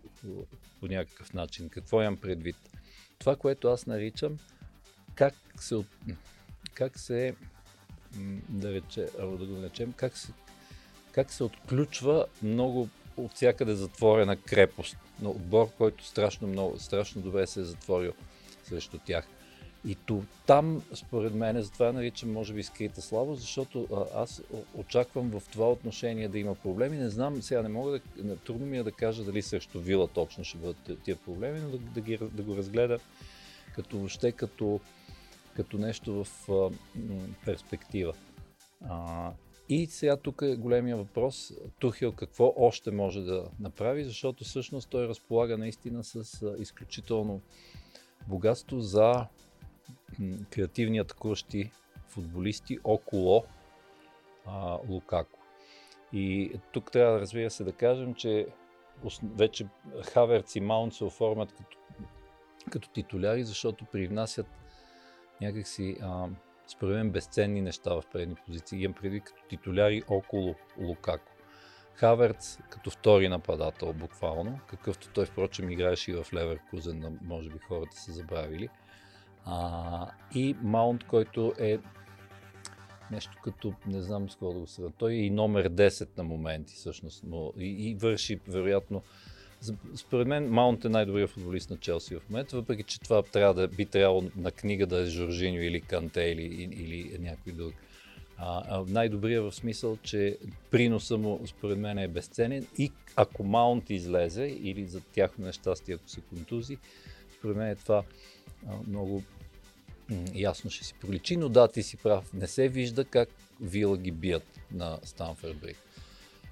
по, 0.79 0.87
някакъв 0.87 1.33
начин. 1.33 1.69
Какво 1.69 2.01
имам 2.01 2.17
предвид? 2.17 2.55
Това, 3.19 3.35
което 3.35 3.67
аз 3.67 3.85
наричам 3.85 4.37
как 5.15 5.33
се, 5.59 5.83
как 6.73 6.99
се 6.99 7.35
да, 8.49 8.73
рече, 8.73 9.07
да 9.19 9.45
го 9.45 9.53
наречем, 9.53 9.93
как 9.93 10.17
се, 10.17 10.31
как 11.11 11.31
се 11.31 11.43
отключва 11.43 12.25
много 12.43 12.89
от 13.17 13.33
всякъде 13.33 13.75
затворена 13.75 14.37
крепост 14.37 14.97
на 15.21 15.29
отбор, 15.29 15.69
който 15.77 16.05
страшно, 16.05 16.47
много, 16.47 16.79
страшно 16.79 17.21
добре 17.21 17.47
се 17.47 17.59
е 17.59 17.63
затворил 17.63 18.13
срещу 18.63 18.97
тях. 19.05 19.27
И 19.85 19.95
то, 19.95 20.23
там, 20.45 20.83
според 20.93 21.33
мен, 21.33 21.61
затова 21.61 21.91
наричам, 21.91 22.31
може 22.31 22.53
би, 22.53 22.63
скрита 22.63 23.01
слава, 23.01 23.35
защото 23.35 23.87
а, 23.93 24.21
аз 24.21 24.41
очаквам 24.73 25.29
в 25.29 25.41
това 25.51 25.71
отношение 25.71 26.27
да 26.27 26.39
има 26.39 26.55
проблеми. 26.55 26.97
Не 26.97 27.09
знам, 27.09 27.41
сега 27.41 27.61
не 27.61 27.69
мога 27.69 27.99
да, 28.17 28.35
трудно 28.35 28.65
ми 28.65 28.77
е 28.77 28.83
да 28.83 28.91
кажа 28.91 29.23
дали 29.23 29.41
срещу 29.41 29.79
Вила 29.79 30.07
точно 30.07 30.43
ще 30.43 30.57
бъдат 30.57 31.03
тия 31.03 31.15
проблеми, 31.15 31.59
но 31.59 31.69
да, 31.69 31.77
да, 31.77 32.01
ги, 32.01 32.17
да 32.17 32.43
го 32.43 32.57
разгледа 32.57 32.99
като 33.75 33.97
въобще 33.97 34.31
като, 34.31 34.79
като 35.55 35.77
нещо 35.77 36.23
в 36.23 36.51
а, 36.51 36.69
перспектива. 37.45 38.13
А, 38.89 39.31
и 39.71 39.87
сега 39.87 40.17
тук 40.17 40.41
е 40.41 40.55
големия 40.55 40.97
въпрос, 40.97 41.53
Тухил 41.79 42.11
какво 42.11 42.53
още 42.57 42.91
може 42.91 43.21
да 43.21 43.49
направи, 43.59 44.03
защото 44.03 44.43
всъщност 44.43 44.89
той 44.89 45.07
разполага 45.07 45.57
наистина 45.57 46.03
с 46.03 46.45
изключително 46.59 47.41
богатство 48.27 48.79
за 48.79 49.25
креативни 50.49 50.97
атакуващи 50.99 51.71
футболисти 52.07 52.79
около 52.83 53.43
а, 54.45 54.77
Лукако. 54.89 55.39
И 56.13 56.51
тук 56.71 56.91
трябва, 56.91 57.19
разбира 57.19 57.49
се, 57.49 57.63
да 57.63 57.71
кажем, 57.71 58.13
че 58.13 58.47
вече 59.23 59.67
Хаверц 60.03 60.55
и 60.55 60.59
Маунт 60.61 60.93
се 60.93 61.03
оформят 61.03 61.53
като, 61.53 61.77
като 62.71 62.89
титуляри, 62.89 63.43
защото 63.43 63.85
привнасят 63.85 64.47
някакси, 65.41 65.97
а, 66.01 66.27
според 66.67 66.95
мен, 66.95 67.11
безценни 67.11 67.61
неща 67.61 67.93
в 67.93 68.03
предни 68.13 68.35
позиции. 68.35 68.83
Имам 68.83 68.93
преди 68.93 69.19
като 69.19 69.43
титуляри 69.49 70.03
около 70.07 70.55
Лукако. 70.77 71.31
Хаверц 71.93 72.57
като 72.69 72.89
втори 72.89 73.29
нападател, 73.29 73.93
буквално, 73.93 74.59
какъвто 74.67 75.09
той, 75.13 75.25
впрочем, 75.25 75.69
играеше 75.69 76.11
и 76.11 76.15
в 76.15 76.33
Леверкузен, 76.33 77.19
може 77.21 77.49
би 77.49 77.59
хората 77.59 77.97
са 77.97 78.11
забравили. 78.11 78.69
А, 79.45 80.11
и 80.35 80.55
Маунт, 80.61 81.03
който 81.03 81.53
е 81.59 81.79
нещо 83.11 83.37
като, 83.43 83.73
не 83.87 84.01
знам 84.01 84.29
с 84.29 84.33
какво 84.33 84.53
да 84.53 84.59
го 84.59 84.67
сравня. 84.67 84.91
Той 84.97 85.11
е 85.11 85.15
и 85.15 85.29
номер 85.29 85.69
10 85.69 86.17
на 86.17 86.23
моменти, 86.23 86.75
всъщност, 86.75 87.23
но 87.27 87.53
и, 87.57 87.89
и 87.89 87.95
върши, 87.95 88.39
вероятно, 88.47 89.03
според 89.95 90.27
мен 90.27 90.49
Маунт 90.49 90.85
е 90.85 90.89
най-добрият 90.89 91.29
футболист 91.29 91.69
на 91.69 91.77
Челси 91.77 92.15
в 92.15 92.29
момента, 92.29 92.55
въпреки 92.55 92.83
че 92.83 92.99
това 92.99 93.23
трябва 93.23 93.53
да, 93.53 93.67
би 93.67 93.85
трябвало 93.85 94.23
на 94.35 94.51
книга 94.51 94.85
да 94.85 95.01
е 95.01 95.05
Жоржиньо 95.05 95.61
или 95.61 95.81
Канте 95.81 96.21
или, 96.21 96.69
или 96.71 97.17
някой 97.19 97.53
друг. 97.53 97.73
А, 98.37 98.63
а 98.69 98.83
най-добрият 98.87 99.43
в 99.43 99.55
смисъл, 99.55 99.97
че 100.03 100.37
приноса 100.71 101.17
му 101.17 101.41
според 101.47 101.77
мен 101.77 101.97
е 101.97 102.07
безценен 102.07 102.67
и 102.77 102.91
ако 103.15 103.43
Маунт 103.43 103.89
излезе 103.89 104.57
или 104.63 104.85
за 104.85 105.01
тяхно 105.01 105.45
нещастие, 105.45 105.95
ако 105.95 106.09
се 106.09 106.21
контузи, 106.21 106.77
според 107.37 107.57
мен 107.57 107.67
е 107.67 107.75
това 107.75 108.03
много 108.87 109.23
ясно 110.35 110.71
ще 110.71 110.85
си 110.85 110.93
проличи, 111.01 111.37
но 111.37 111.49
да, 111.49 111.67
ти 111.67 111.83
си 111.83 111.97
прав. 111.97 112.33
Не 112.33 112.47
се 112.47 112.67
вижда 112.67 113.05
как 113.05 113.29
Вила 113.61 113.97
ги 113.97 114.11
бият 114.11 114.59
на 114.71 114.99
Станфорд 115.03 115.57
Брик. 115.57 115.77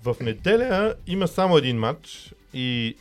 В 0.04 0.16
неделя 0.22 0.96
има 1.08 1.28
само 1.28 1.58
един 1.58 1.78
матч 1.78 2.34
и 2.54 2.96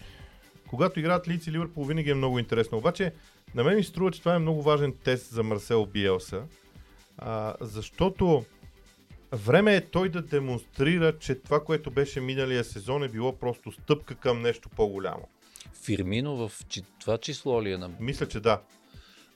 когато 0.69 1.01
играят 1.01 1.29
Лиц 1.29 1.47
и 1.47 1.53
Ливърпул 1.53 1.85
винаги 1.85 2.11
е 2.11 2.15
много 2.15 2.39
интересно. 2.39 2.79
Обаче 2.79 3.13
на 3.55 3.65
мен 3.65 3.77
ми 3.77 3.83
се 3.83 3.89
струва, 3.89 4.11
че 4.11 4.21
това 4.21 4.35
е 4.35 4.39
много 4.39 4.63
важен 4.63 4.95
тест 5.05 5.31
за 5.31 5.43
Марсел 5.43 5.87
Биелса, 5.87 6.43
а, 7.19 7.55
защото 7.61 8.45
време 9.33 9.77
е 9.77 9.81
той 9.81 10.09
да 10.09 10.23
демонстрира, 10.23 11.19
че 11.19 11.35
това, 11.35 11.65
което 11.65 11.91
беше 11.91 12.21
миналия 12.21 12.65
сезон 12.65 13.03
е 13.03 13.09
било 13.09 13.39
просто 13.39 13.73
стъпка 13.73 14.15
към 14.15 14.43
нещо 14.43 14.69
по-голямо. 14.69 15.29
Фирмино 15.85 16.49
в 16.49 16.53
това 17.01 17.19
число 17.19 17.63
ли 17.63 17.73
е 17.73 17.79
на... 17.79 17.91
Мисля, 18.01 18.29
че 18.29 18.41
да. 18.41 18.61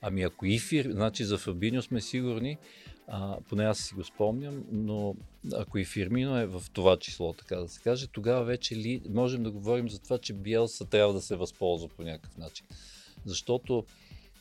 Ами 0.03 0.23
ако 0.23 0.47
и 0.47 0.59
Фир, 0.59 0.91
значи 0.91 1.25
за 1.25 1.39
Фабиньо 1.39 1.83
сме 1.83 2.01
сигурни, 2.01 2.59
а, 3.09 3.37
поне 3.49 3.65
аз 3.65 3.79
си 3.79 3.95
го 3.95 4.05
спомням, 4.05 4.65
но 4.73 5.15
ако 5.55 5.79
и 5.79 5.85
Фирмино 5.85 6.39
е 6.39 6.47
в 6.47 6.63
това 6.73 6.97
число, 6.97 7.33
така 7.33 7.57
да 7.57 7.69
се 7.69 7.81
каже, 7.81 8.07
тогава 8.07 8.45
вече 8.45 8.77
ли 8.77 9.03
можем 9.11 9.43
да 9.43 9.51
говорим 9.51 9.89
за 9.89 9.99
това, 9.99 10.19
че 10.19 10.33
Биелса 10.33 10.85
трябва 10.85 11.13
да 11.13 11.21
се 11.21 11.37
възползва 11.37 11.89
по 11.89 12.03
някакъв 12.03 12.39
начин. 12.39 12.67
Защото 13.25 13.85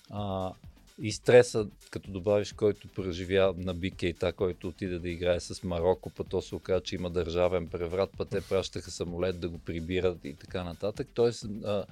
а, 0.09 0.53
и 1.01 1.11
стреса, 1.11 1.67
като 1.89 2.11
добавиш, 2.11 2.53
който 2.53 2.87
преживя 2.87 3.53
на 3.57 3.73
Бикейта, 3.73 4.33
който 4.33 4.67
отиде 4.67 4.99
да 4.99 5.09
играе 5.09 5.39
с 5.39 5.63
Марокко, 5.63 6.09
па 6.09 6.23
то 6.23 6.41
се 6.41 6.55
оказа, 6.55 6.81
че 6.81 6.95
има 6.95 7.09
държавен 7.09 7.67
преврат, 7.67 8.09
па 8.17 8.25
те 8.25 8.41
пращаха 8.41 8.91
самолет 8.91 9.39
да 9.39 9.49
го 9.49 9.57
прибират 9.57 10.17
и 10.23 10.33
така 10.33 10.63
нататък. 10.63 11.07
Тоест, 11.13 11.45
а, 11.65 11.85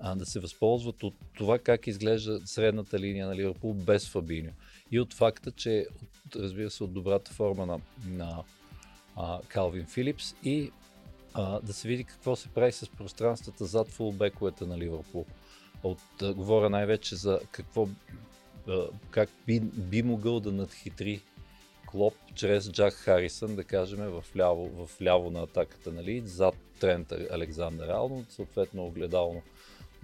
а, 0.00 0.14
да 0.14 0.26
се 0.26 0.40
възползват 0.40 1.02
от 1.02 1.14
това 1.36 1.58
как 1.58 1.86
изглежда 1.86 2.40
средната 2.44 2.98
линия 2.98 3.26
на 3.26 3.36
Ливърпул 3.36 3.74
без 3.74 4.08
Фабиньо. 4.08 4.52
И 4.90 5.00
от 5.00 5.14
факта, 5.14 5.50
че 5.50 5.86
разбира 6.36 6.70
се 6.70 6.84
от 6.84 6.92
добрата 6.92 7.32
форма 7.32 7.66
на, 7.66 7.80
на 8.06 8.42
а, 9.16 9.40
Калвин 9.48 9.86
Филипс 9.86 10.34
и 10.44 10.70
а, 11.34 11.60
да 11.60 11.72
се 11.72 11.88
види 11.88 12.04
какво 12.04 12.36
се 12.36 12.48
прави 12.48 12.72
с 12.72 12.88
пространствата 12.88 13.64
зад 13.64 13.88
фулбековете 13.88 14.66
на 14.66 14.78
Ливърпул. 14.78 15.26
От, 15.82 15.98
а, 16.22 16.34
говоря 16.34 16.70
най-вече 16.70 17.16
за 17.16 17.40
какво, 17.50 17.88
а, 18.68 18.86
как 19.10 19.28
би, 19.46 19.60
би 19.60 20.02
могъл 20.02 20.40
да 20.40 20.52
надхитри 20.52 21.20
Клоп 21.86 22.14
чрез 22.34 22.70
Джак 22.70 22.94
Харисън, 22.94 23.56
да 23.56 23.64
кажем, 23.64 23.98
в 23.98 24.24
ляво, 24.36 24.86
в 24.86 25.02
ляво 25.02 25.30
на 25.30 25.42
атаката, 25.42 25.92
нали, 25.92 26.22
зад 26.24 26.54
Трент 26.80 27.12
Александър 27.12 27.88
Алнот, 27.88 28.32
съответно 28.32 28.86
огледално 28.86 29.42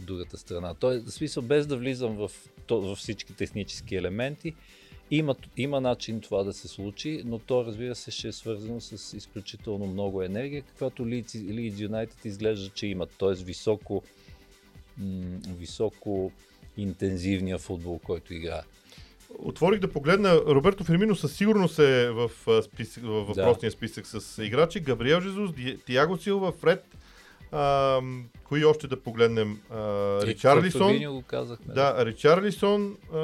от 0.03 0.07
другата 0.07 0.39
страна. 0.39 0.75
Той, 0.75 0.99
в 0.99 1.11
смисъл, 1.11 1.43
без 1.43 1.67
да 1.67 1.77
влизам 1.77 2.17
в, 2.17 2.31
то, 2.67 2.81
в 2.81 2.97
всички 2.97 3.35
технически 3.35 3.97
елементи, 3.97 4.55
има, 5.11 5.35
има 5.57 5.81
начин 5.81 6.21
това 6.21 6.45
да 6.45 6.53
се 6.53 6.69
случи, 6.69 7.23
но 7.25 7.39
то 7.39 7.65
разбира 7.65 7.95
се 7.95 8.11
ще 8.11 8.29
е 8.29 8.33
свързано 8.33 8.81
с 8.81 9.17
изключително 9.17 9.87
много 9.87 10.23
енергия, 10.23 10.63
каквато 10.63 11.03
Leeds, 11.03 11.37
Leeds 11.37 11.89
United 11.89 12.27
изглежда, 12.27 12.69
че 12.69 12.87
имат. 12.87 13.11
Т.е. 13.19 13.45
високо, 13.45 14.03
м- 14.99 15.41
високо 15.59 16.33
интензивния 16.77 17.59
футбол, 17.59 17.99
който 17.99 18.35
играе. 18.35 18.63
Отворих 19.39 19.81
да 19.81 19.93
погледна. 19.93 20.35
Роберто 20.35 20.85
Фермино 20.85 21.17
със 21.17 21.37
сигурност 21.37 21.79
е 21.79 22.11
в, 22.11 22.31
списък, 22.63 23.03
в 23.03 23.25
въпросния 23.25 23.71
да. 23.71 23.77
списък 23.77 24.07
с 24.07 24.45
играчи. 24.45 24.81
Габриел 24.81 25.21
Жезус, 25.21 25.51
Тиаго 25.87 26.17
Силва, 26.17 26.53
Фред, 26.53 26.85
а, 27.53 28.01
кои 28.45 28.65
още 28.65 28.87
да 28.87 29.03
погледнем? 29.03 29.61
А, 29.71 30.21
Ричарлисон. 30.27 30.99
Го 30.99 31.23
казахме. 31.27 31.75
Да, 31.75 32.07
Ричарлисон. 32.07 32.97
А, 33.13 33.19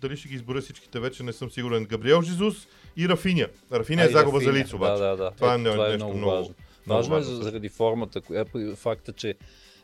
дали 0.00 0.16
ще 0.16 0.28
ги 0.28 0.34
изборя 0.34 0.60
всичките 0.60 1.00
вече, 1.00 1.22
не 1.22 1.32
съм 1.32 1.50
сигурен. 1.50 1.84
Габриел 1.84 2.22
Жезус 2.22 2.66
и 2.96 3.08
Рафиня. 3.08 3.48
Рафиня 3.72 4.04
е 4.04 4.08
загуба 4.08 4.40
за 4.40 4.52
лицо, 4.52 4.76
обаче. 4.76 5.02
Да, 5.02 5.08
да, 5.08 5.16
да. 5.16 5.30
Това 5.30 5.54
е, 5.54 5.60
е, 5.60 5.64
това 5.64 5.86
е 5.86 5.88
нещо 5.88 6.06
много, 6.06 6.18
много 6.18 6.36
важно. 6.36 6.54
Важно 6.86 7.16
е 7.16 7.22
заради 7.22 7.68
формата, 7.68 8.20
коя, 8.20 8.44
факта, 8.76 9.12
че 9.12 9.34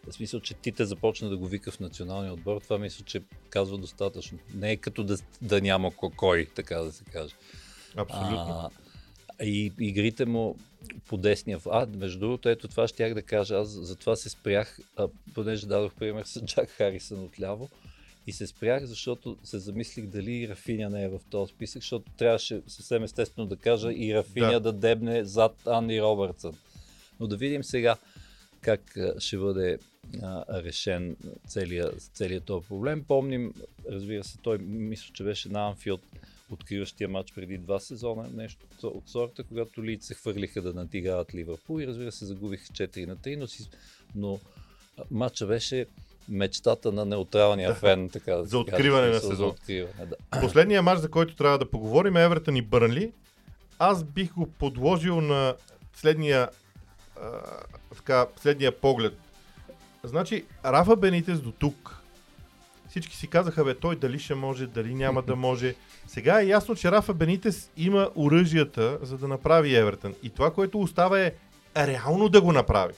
в 0.08 0.12
смисъл, 0.12 0.40
че 0.40 0.54
Тите 0.54 0.84
започна 0.84 1.28
да 1.28 1.37
го 1.37 1.46
вика 1.46 1.70
в 1.70 1.80
националния 1.80 2.32
отбор, 2.32 2.60
това 2.60 2.78
мисля, 2.78 3.04
че 3.04 3.22
казва 3.50 3.78
достатъчно. 3.78 4.38
Не 4.54 4.72
е 4.72 4.76
като 4.76 5.04
да, 5.04 5.16
да 5.42 5.60
няма 5.60 5.90
кой, 6.16 6.46
така 6.54 6.78
да 6.78 6.92
се 6.92 7.04
каже. 7.04 7.34
Абсолютно. 7.96 8.70
А, 9.38 9.44
и 9.44 9.72
игрите 9.80 10.26
му 10.26 10.56
по 11.08 11.16
десния. 11.16 11.58
А, 11.70 11.86
между 11.96 12.18
другото, 12.18 12.48
ето 12.48 12.68
това 12.68 12.88
щях 12.88 13.14
да 13.14 13.22
кажа. 13.22 13.56
Аз 13.56 13.68
затова 13.68 14.16
се 14.16 14.30
спрях, 14.30 14.78
а, 14.96 15.08
понеже 15.34 15.66
дадох 15.66 15.94
пример 15.94 16.24
с 16.24 16.40
Джак 16.44 16.68
Харисън 16.68 17.24
отляво. 17.24 17.68
И 18.26 18.32
се 18.32 18.46
спрях, 18.46 18.84
защото 18.84 19.37
се 19.44 19.58
замислих 19.58 20.06
дали 20.06 20.48
Рафиня 20.48 20.90
не 20.90 21.04
е 21.04 21.08
в 21.08 21.20
този 21.30 21.52
списък, 21.52 21.82
защото 21.82 22.12
трябваше 22.16 22.60
съвсем 22.66 23.04
естествено 23.04 23.48
да 23.48 23.56
кажа 23.56 23.92
и 23.92 24.14
Рафиня 24.14 24.52
да, 24.52 24.60
да 24.60 24.72
дебне 24.72 25.24
зад 25.24 25.66
Анди 25.66 26.02
Робъртсън. 26.02 26.54
Но 27.20 27.26
да 27.26 27.37
видим 27.37 27.64
сега 27.64 27.96
как 28.60 28.96
ще 29.18 29.38
бъде 29.38 29.78
а, 30.22 30.62
решен 30.62 31.16
целият, 31.46 32.02
целият 32.02 32.44
този 32.44 32.66
проблем. 32.68 33.04
Помним, 33.08 33.54
разбира 33.90 34.24
се, 34.24 34.38
той 34.38 34.58
мисля, 34.58 35.10
че 35.12 35.24
беше 35.24 35.48
на 35.48 35.68
Анфилд 35.68 36.00
откриващия 36.50 37.08
матч 37.08 37.32
преди 37.34 37.58
два 37.58 37.80
сезона, 37.80 38.28
нещо 38.34 38.66
от 38.82 39.08
сорта, 39.08 39.44
когато 39.44 39.84
Лид 39.84 40.02
се 40.02 40.14
хвърлиха 40.14 40.62
да 40.62 40.74
надиграват 40.74 41.34
Ливърпул 41.34 41.80
и 41.80 41.86
разбира 41.86 42.12
се 42.12 42.24
загубиха 42.24 42.64
4 42.64 43.06
на 43.06 43.16
3, 43.16 43.36
но, 43.36 43.46
си, 43.46 43.68
но 44.14 44.40
матча 45.10 45.46
беше 45.46 45.86
мечтата 46.28 46.92
на 46.92 47.04
неутралния 47.04 47.74
фен, 47.74 48.10
така 48.10 48.34
да 48.34 48.44
За 48.44 48.58
откриване 48.58 49.06
на 49.06 49.20
сезон. 49.20 49.48
Откриване, 49.48 50.06
да. 50.06 50.40
Последния 50.40 50.82
матч, 50.82 51.00
за 51.00 51.10
който 51.10 51.36
трябва 51.36 51.58
да 51.58 51.70
поговорим 51.70 52.16
е 52.16 52.24
Евертън 52.24 52.56
и 52.56 52.62
Бърнли. 52.62 53.12
Аз 53.78 54.04
бих 54.04 54.34
го 54.34 54.46
подложил 54.46 55.20
на 55.20 55.54
следния, 55.94 56.48
а, 57.20 57.40
така, 57.96 58.26
следния 58.40 58.80
поглед. 58.80 59.14
Значи, 60.04 60.44
Рафа 60.64 60.96
Бенитес 60.96 61.40
до 61.40 61.52
тук 61.52 62.04
всички 62.94 63.16
си 63.16 63.26
казаха, 63.26 63.64
бе, 63.64 63.74
той 63.74 63.96
дали 63.96 64.18
ще 64.18 64.34
може, 64.34 64.66
дали 64.66 64.94
няма 64.94 65.22
да 65.22 65.36
може. 65.36 65.74
Сега 66.06 66.40
е 66.40 66.46
ясно, 66.46 66.74
че 66.74 66.92
Рафа 66.92 67.14
Бенитес 67.14 67.70
има 67.76 68.10
оръжията, 68.16 68.98
за 69.02 69.18
да 69.18 69.28
направи 69.28 69.76
Евертън. 69.76 70.14
И 70.22 70.30
това, 70.30 70.50
което 70.50 70.80
остава 70.80 71.20
е 71.20 71.32
реално 71.76 72.28
да 72.28 72.40
го 72.40 72.52
направи. 72.52 72.94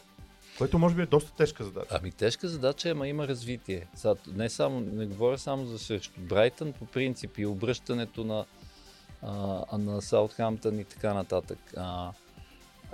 Което 0.59 0.79
може 0.79 0.95
би 0.95 1.03
е 1.03 1.07
доста 1.07 1.33
тежка 1.33 1.65
задача. 1.65 1.87
Ами 1.91 2.11
тежка 2.11 2.49
задача, 2.49 2.91
ама 2.91 3.09
има 3.09 3.29
развитие. 3.29 3.87
Сега, 3.95 4.15
не, 4.35 4.51
само, 4.51 4.81
не 4.81 5.07
говоря 5.07 5.39
само 5.39 5.67
за 5.67 5.79
срещу 5.79 6.21
Брайтън, 6.21 6.73
по 6.73 6.87
принцип 6.87 7.39
и 7.39 7.47
обръщането 7.47 8.25
на, 8.25 8.45
а, 9.23 9.79
на 9.79 10.03
Саутхамптън 10.03 10.79
и 10.79 10.85
така 10.85 11.15
нататък. 11.15 11.59
А, 11.77 12.11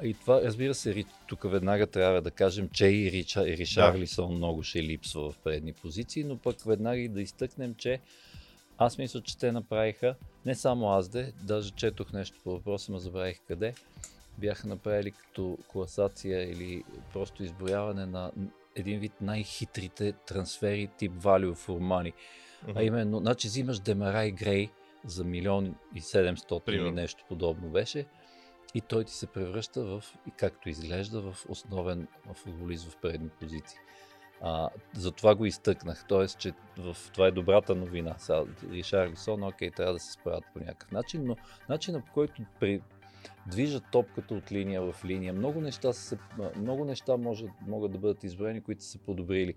и 0.02 0.14
това, 0.14 0.42
разбира 0.42 0.74
се, 0.74 1.04
тук 1.26 1.50
веднага 1.50 1.86
трябва 1.86 2.22
да 2.22 2.30
кажем, 2.30 2.68
че 2.72 2.86
и, 2.86 3.12
Рича, 3.12 3.48
и 3.48 3.56
Ришарлисон 3.56 4.28
да. 4.28 4.36
много 4.36 4.62
ще 4.62 4.82
липсва 4.82 5.30
в 5.30 5.38
предни 5.38 5.72
позиции, 5.72 6.24
но 6.24 6.36
пък 6.36 6.62
веднага 6.62 7.00
и 7.00 7.08
да 7.08 7.22
изтъкнем, 7.22 7.74
че 7.74 8.00
аз 8.78 8.98
мисля, 8.98 9.20
че 9.20 9.38
те 9.38 9.52
направиха, 9.52 10.14
не 10.46 10.54
само 10.54 10.88
аз 10.88 11.08
де, 11.08 11.32
даже 11.42 11.70
четох 11.70 12.12
нещо 12.12 12.38
по 12.44 12.50
въпроса, 12.50 12.92
ма 12.92 12.98
забравих 12.98 13.40
къде, 13.48 13.74
бяха 14.38 14.68
направили 14.68 15.10
като 15.10 15.58
класация 15.68 16.50
или 16.50 16.84
просто 17.12 17.42
изброяване 17.42 18.06
на 18.06 18.32
един 18.76 19.00
вид 19.00 19.12
най-хитрите 19.20 20.12
трансфери 20.12 20.90
тип 20.98 21.12
Value 21.12 21.54
for 21.54 21.78
Money. 21.78 22.12
Mm-hmm. 22.12 22.72
А 22.76 22.82
именно, 22.82 23.18
значи 23.18 23.48
взимаш 23.48 23.78
Демарай 23.78 24.30
Грей 24.30 24.70
за 25.04 25.24
милион 25.24 25.74
и 25.94 26.00
700 26.00 26.70
или 26.70 26.90
нещо 26.90 27.24
подобно 27.28 27.68
беше 27.68 28.06
и 28.74 28.80
той 28.80 29.04
ти 29.04 29.12
се 29.12 29.26
превръща 29.26 29.84
в, 29.84 30.04
както 30.36 30.68
изглежда, 30.68 31.20
в 31.20 31.46
основен 31.48 32.08
футболист 32.34 32.90
в 32.90 32.96
предни 32.96 33.28
позиции. 33.28 33.78
А, 34.40 34.68
затова 34.92 35.34
го 35.34 35.46
изтъкнах, 35.46 36.04
т.е. 36.08 36.26
че 36.26 36.52
в, 36.78 36.96
това 37.12 37.26
е 37.26 37.30
добрата 37.30 37.74
новина. 37.74 38.14
Сега, 38.18 38.44
Ришарлисон, 38.70 39.42
окей, 39.42 39.70
трябва 39.70 39.92
да 39.92 39.98
се 39.98 40.12
справят 40.12 40.44
по 40.52 40.58
някакъв 40.58 40.90
начин, 40.90 41.24
но 41.24 41.36
начинът 41.68 42.06
по 42.06 42.12
който 42.12 42.42
при, 42.60 42.80
движат 43.46 43.82
топката 43.92 44.34
от 44.34 44.52
линия 44.52 44.82
в 44.82 45.04
линия, 45.04 45.32
много 45.32 45.60
неща, 45.60 45.92
се, 45.92 46.18
много 46.56 46.84
неща 46.84 47.16
може, 47.16 47.44
могат 47.66 47.92
да 47.92 47.98
бъдат 47.98 48.24
изброени, 48.24 48.60
които 48.60 48.84
са 48.84 48.90
се 48.90 48.98
подобрили 48.98 49.54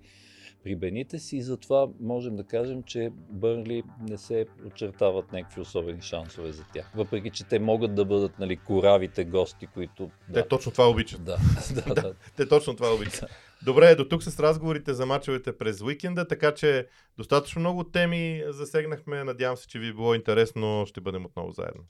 при 0.66 0.76
Бените 0.76 1.20
си 1.20 1.38
и 1.38 1.41
затова 1.41 1.88
можем 1.99 2.36
да 2.36 2.43
кажем, 2.43 2.84
че 2.84 3.09
Бърнли 3.30 3.84
не 4.09 4.18
се 4.18 4.45
очертават 4.66 5.32
някакви 5.32 5.61
особени 5.61 6.01
шансове 6.01 6.51
за 6.51 6.63
тях. 6.74 6.91
Въпреки, 6.95 7.30
че 7.30 7.43
те 7.43 7.59
могат 7.59 7.95
да 7.95 8.05
бъдат 8.05 8.39
нали, 8.39 8.57
коравите 8.57 9.26
гости, 9.26 9.68
които... 9.68 10.11
Те 10.34 10.41
да. 10.41 10.47
точно 10.47 10.72
това 10.72 10.89
обичат. 10.89 11.24
Да, 11.24 11.38
да, 11.88 11.93
да. 11.93 12.13
Те 12.36 12.47
точно 12.47 12.76
това 12.76 12.93
обичат. 12.93 13.30
Добре, 13.66 13.95
до 13.95 14.07
тук 14.07 14.24
с 14.24 14.39
разговорите 14.39 14.93
за 14.93 15.05
мачовете 15.05 15.57
през 15.57 15.82
уикенда, 15.82 16.28
така 16.28 16.53
че 16.53 16.88
достатъчно 17.18 17.59
много 17.59 17.84
теми 17.84 18.43
засегнахме. 18.47 19.24
Надявам 19.24 19.57
се, 19.57 19.68
че 19.68 19.80
ви 19.80 19.88
е 19.88 19.93
било 19.93 20.16
интересно. 20.16 20.86
Ще 20.88 21.01
бъдем 21.01 21.26
отново 21.26 21.51
заедно. 21.51 21.84